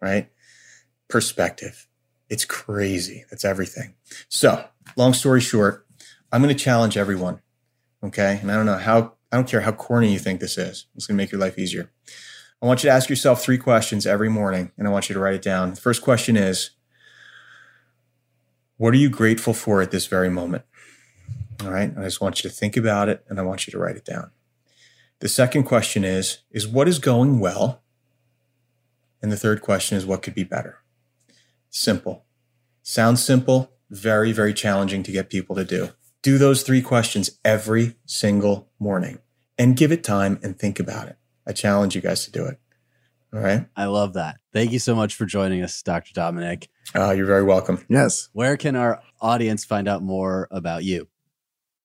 [0.00, 0.30] right?
[1.08, 1.86] perspective.
[2.28, 3.24] It's crazy.
[3.30, 3.94] That's everything.
[4.28, 4.64] So,
[4.96, 5.86] long story short,
[6.32, 7.40] I'm going to challenge everyone.
[8.02, 8.38] Okay.
[8.42, 10.86] And I don't know how, I don't care how corny you think this is.
[10.94, 11.90] It's going to make your life easier.
[12.60, 15.20] I want you to ask yourself three questions every morning, and I want you to
[15.20, 15.70] write it down.
[15.70, 16.70] The first question is
[18.84, 20.62] What are you grateful for at this very moment?
[21.62, 21.90] All right.
[21.96, 24.04] I just want you to think about it and I want you to write it
[24.04, 24.30] down.
[25.20, 27.82] The second question is, is what is going well?
[29.22, 30.82] And the third question is what could be better?
[31.70, 32.26] Simple.
[32.82, 35.88] Sounds simple, very, very challenging to get people to do.
[36.20, 39.18] Do those three questions every single morning
[39.56, 41.16] and give it time and think about it.
[41.46, 42.60] I challenge you guys to do it.
[43.32, 43.64] All right.
[43.74, 44.40] I love that.
[44.52, 46.12] Thank you so much for joining us, Dr.
[46.12, 46.68] Domenick.
[46.94, 47.84] Uh, you're very welcome.
[47.88, 48.28] Yes.
[48.32, 51.08] Where can our audience find out more about you?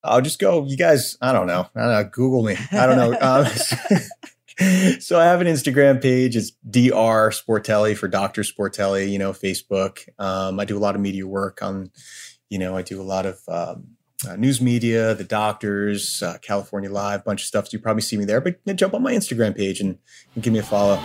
[0.03, 0.65] I'll just go.
[0.65, 1.67] You guys, I don't know.
[1.75, 2.55] I don't know Google me.
[2.71, 3.17] I don't know.
[3.19, 3.45] Um,
[4.99, 6.35] so I have an Instagram page.
[6.35, 7.31] It's Dr.
[7.31, 8.43] Sportelli for Dr.
[8.43, 10.07] Sportelli, you know, Facebook.
[10.17, 11.91] Um, I do a lot of media work on
[12.49, 13.97] You know, I do a lot of um,
[14.27, 17.67] uh, news media, the doctors, uh, California Live, bunch of stuff.
[17.67, 18.41] So you probably see me there.
[18.41, 19.97] But you know, jump on my Instagram page and,
[20.35, 20.99] and give me a follow.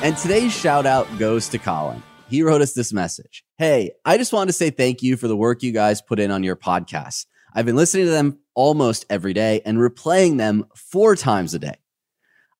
[0.00, 2.00] And today's shout out goes to Colin.
[2.30, 3.42] He wrote us this message.
[3.56, 6.30] Hey, I just wanted to say thank you for the work you guys put in
[6.30, 7.26] on your podcast.
[7.52, 11.74] I've been listening to them almost every day and replaying them four times a day.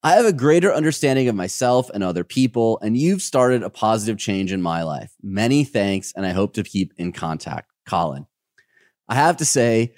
[0.03, 4.19] I have a greater understanding of myself and other people, and you've started a positive
[4.19, 5.13] change in my life.
[5.23, 7.71] Many thanks, and I hope to keep in contact.
[7.87, 8.27] Colin.
[9.09, 9.95] I have to say,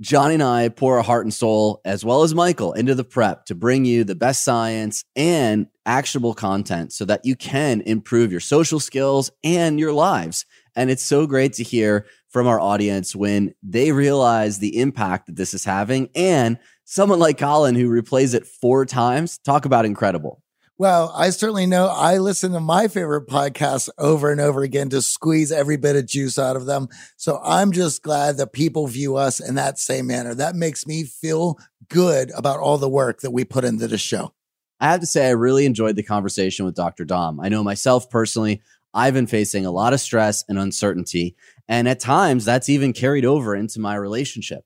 [0.00, 3.44] Johnny and I pour our heart and soul, as well as Michael, into the prep
[3.46, 8.40] to bring you the best science and actionable content so that you can improve your
[8.40, 10.46] social skills and your lives.
[10.74, 15.36] And it's so great to hear from our audience when they realize the impact that
[15.36, 19.36] this is having and someone like Colin who replays it four times.
[19.38, 20.42] Talk about incredible.
[20.80, 25.02] Well, I certainly know I listen to my favorite podcasts over and over again to
[25.02, 26.88] squeeze every bit of juice out of them.
[27.18, 30.34] So I'm just glad that people view us in that same manner.
[30.34, 31.58] That makes me feel
[31.90, 34.32] good about all the work that we put into the show.
[34.80, 37.04] I have to say, I really enjoyed the conversation with Dr.
[37.04, 37.40] Dom.
[37.40, 38.62] I know myself personally,
[38.94, 41.36] I've been facing a lot of stress and uncertainty.
[41.68, 44.64] And at times, that's even carried over into my relationship.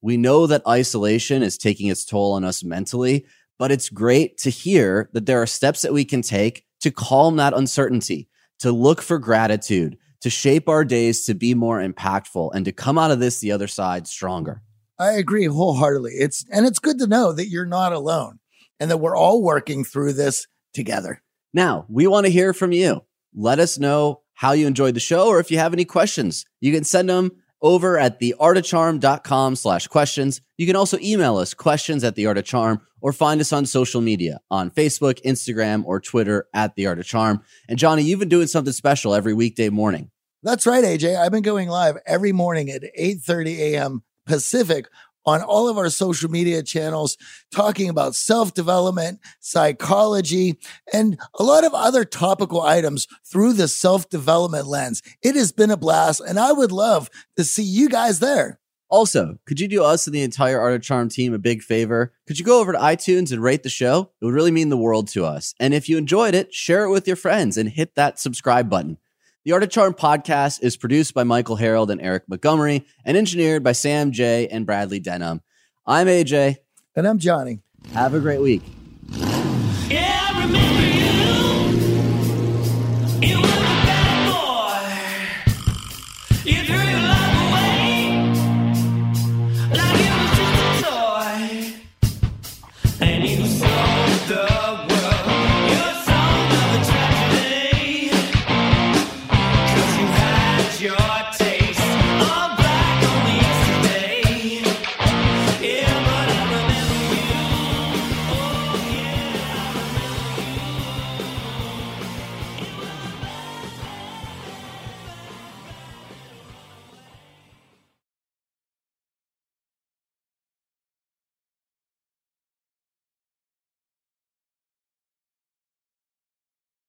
[0.00, 3.26] We know that isolation is taking its toll on us mentally,
[3.58, 7.36] but it's great to hear that there are steps that we can take to calm
[7.36, 8.28] that uncertainty,
[8.58, 12.98] to look for gratitude, to shape our days to be more impactful, and to come
[12.98, 14.62] out of this the other side stronger.
[14.98, 16.12] I agree wholeheartedly.
[16.12, 18.38] It's and it's good to know that you're not alone
[18.78, 21.22] and that we're all working through this together.
[21.52, 23.04] Now, we want to hear from you.
[23.34, 26.44] Let us know how you enjoyed the show or if you have any questions.
[26.60, 27.32] You can send them
[27.62, 30.40] over at theartofcharm.com slash questions.
[30.58, 33.64] You can also email us questions at the art of charm or find us on
[33.66, 37.42] social media on Facebook, Instagram, or Twitter at the art of charm.
[37.68, 40.10] And Johnny, you've been doing something special every weekday morning.
[40.42, 41.16] That's right, AJ.
[41.16, 44.02] I've been going live every morning at 8:30 a.m.
[44.26, 44.86] Pacific
[45.24, 47.16] on all of our social media channels,
[47.50, 50.58] talking about self development, psychology,
[50.92, 55.02] and a lot of other topical items through the self development lens.
[55.22, 58.58] It has been a blast, and I would love to see you guys there.
[58.92, 62.12] Also, could you do us and the entire Art of Charm team a big favor?
[62.26, 64.10] Could you go over to iTunes and rate the show?
[64.20, 65.54] It would really mean the world to us.
[65.58, 68.98] And if you enjoyed it, share it with your friends and hit that subscribe button.
[69.44, 73.64] The Art of Charm podcast is produced by Michael Harold and Eric Montgomery and engineered
[73.64, 74.46] by Sam J.
[74.46, 75.40] and Bradley Denham.
[75.84, 76.58] I'm AJ.
[76.94, 77.58] And I'm Johnny.
[77.92, 78.62] Have a great week.